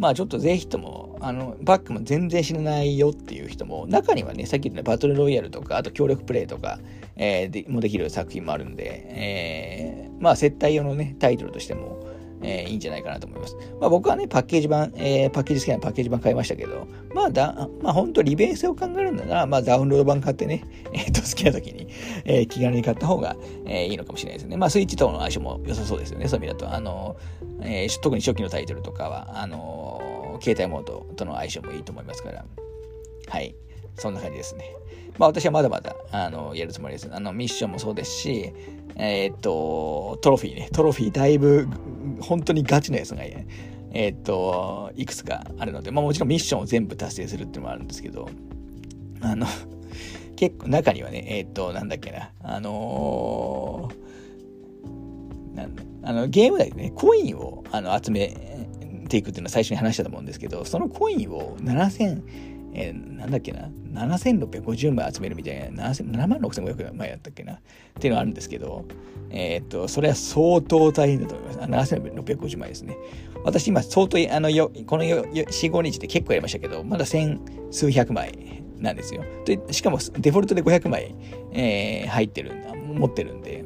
[0.00, 6.78] まあちょっとぜひとも、あの、バックも全然死なないよっていう人も、中にはね、さっき言ったバトルロイヤルとか、あと協力プレイとか、
[7.16, 11.99] えー、でもできる作品もあるんで、えー、まあ接待用のね、タイトルとしても、
[12.42, 13.56] えー、いいんじゃないかなと思います。
[13.80, 21.88] まあ、僕はね、パッケージ版、えー、パッケージ好きなパッケージ版買いましたけど、まあだ、まあ本当利便性を考えるんだなら、まあダウンロード版買ってね、 えっ、ー、と、好きな時に、
[22.24, 23.36] えー、気軽に買った方が、
[23.66, 24.56] えー、いいのかもしれないですね。
[24.56, 26.74] まあスイッチとの相性も良さそうですよね、そういう意味だと。
[26.74, 27.16] あの、
[27.62, 32.44] えー、特に初期のタイトルとかは、あの、携帯モードとの相性もいいと思いますから、
[33.28, 33.54] はい。
[33.96, 34.64] そんな感じですね。
[35.18, 37.08] まあ私はまだまだ、あの、やるつもりです。
[37.12, 38.52] あの、ミッションもそうですし、
[38.96, 41.68] えー、っと、トロフィーね、トロフィーだいぶ、
[42.20, 48.28] 本当にガチなやつが、えー、っと、いくつかあるので、まあもちろんミッションを全部達成するっていうのもあるんですけど、
[49.20, 49.46] あの、
[50.36, 58.34] 結構中にはね、えー、っと、なんだっけな、あのー、なんあのゲーム内でね、コインをあの集め
[59.08, 62.22] ていくっていうのは最初に話したと思うんですけど、そのコインを7000、
[62.72, 67.58] えー、なんだっけな、7650枚集めるみたいな、7万6500枚やったっけな、っ
[68.00, 68.86] ていうのがあるんですけど、
[69.30, 71.94] えー、っと、それは相当大変だと思います。
[71.94, 72.96] 7650枚ですね。
[73.44, 79.22] 私今相当、あの、よこの4、5日で結構やりましたけど、まだ千数百枚なんですよ。
[79.44, 81.14] で、しかもデフォルトで500枚、
[81.52, 83.64] えー、入ってるんだ、持ってるんで、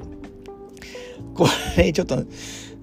[1.35, 1.47] こ
[1.77, 2.25] れちょっと、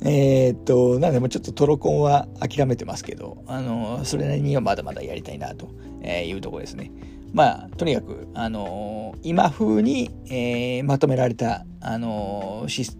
[0.04, 5.70] えー、っと、なんでもちょっとトロコンは諦めてますけど、あの、それなりにはまだまだやりたいなと
[6.06, 6.92] いうところですね。
[7.34, 12.92] まあ、とにかく、あの今風に、えー、まとめられた、あのし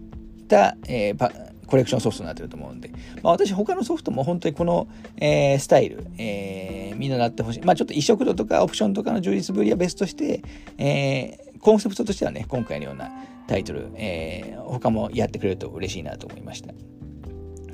[0.48, 2.90] た、えー、コレクションソフトになってると思うんで、
[3.22, 7.60] まあ、私他のソフトも本当にこの、えー、スタイル、えー、みんななってほしい。
[7.62, 10.42] まあちょっと移植度とかオプションとかの充実ぶりは別として、
[10.78, 13.10] えー、コンセプトとしてはね、今回のような
[13.46, 16.74] タイトル、えー、他もやってくれると嬉しいなと思いました。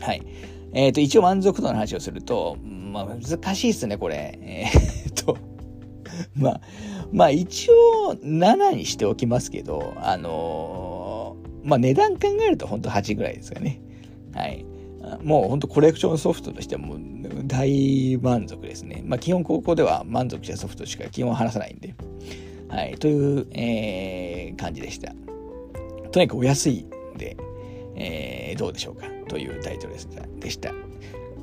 [0.04, 0.22] はい。
[0.72, 4.38] えっ、ー、と、一応満足度の話をすると、まあ、難しいっすね、これ。
[4.42, 5.38] えー、っと、
[6.36, 6.60] まあ、
[7.12, 13.80] まあ、一応7にしておきますけど、あのー、まあ、値段考えると本当8ぐらいですかね。
[14.34, 14.64] はい。
[15.22, 16.98] もう本当コレクションソフトとしてはもう
[17.46, 19.02] 大満足ですね。
[19.06, 21.94] まあ基本高校では満足したソフトしか基本話さないんで。
[22.68, 22.94] はい。
[22.96, 25.14] という、えー、感じでした。
[26.12, 27.36] とにかくお安いんで、
[27.96, 29.94] えー、どうでしょうかというタイトル
[30.40, 30.72] でした。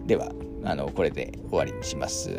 [0.05, 0.31] では、
[0.63, 2.29] あの、これで終わりにします。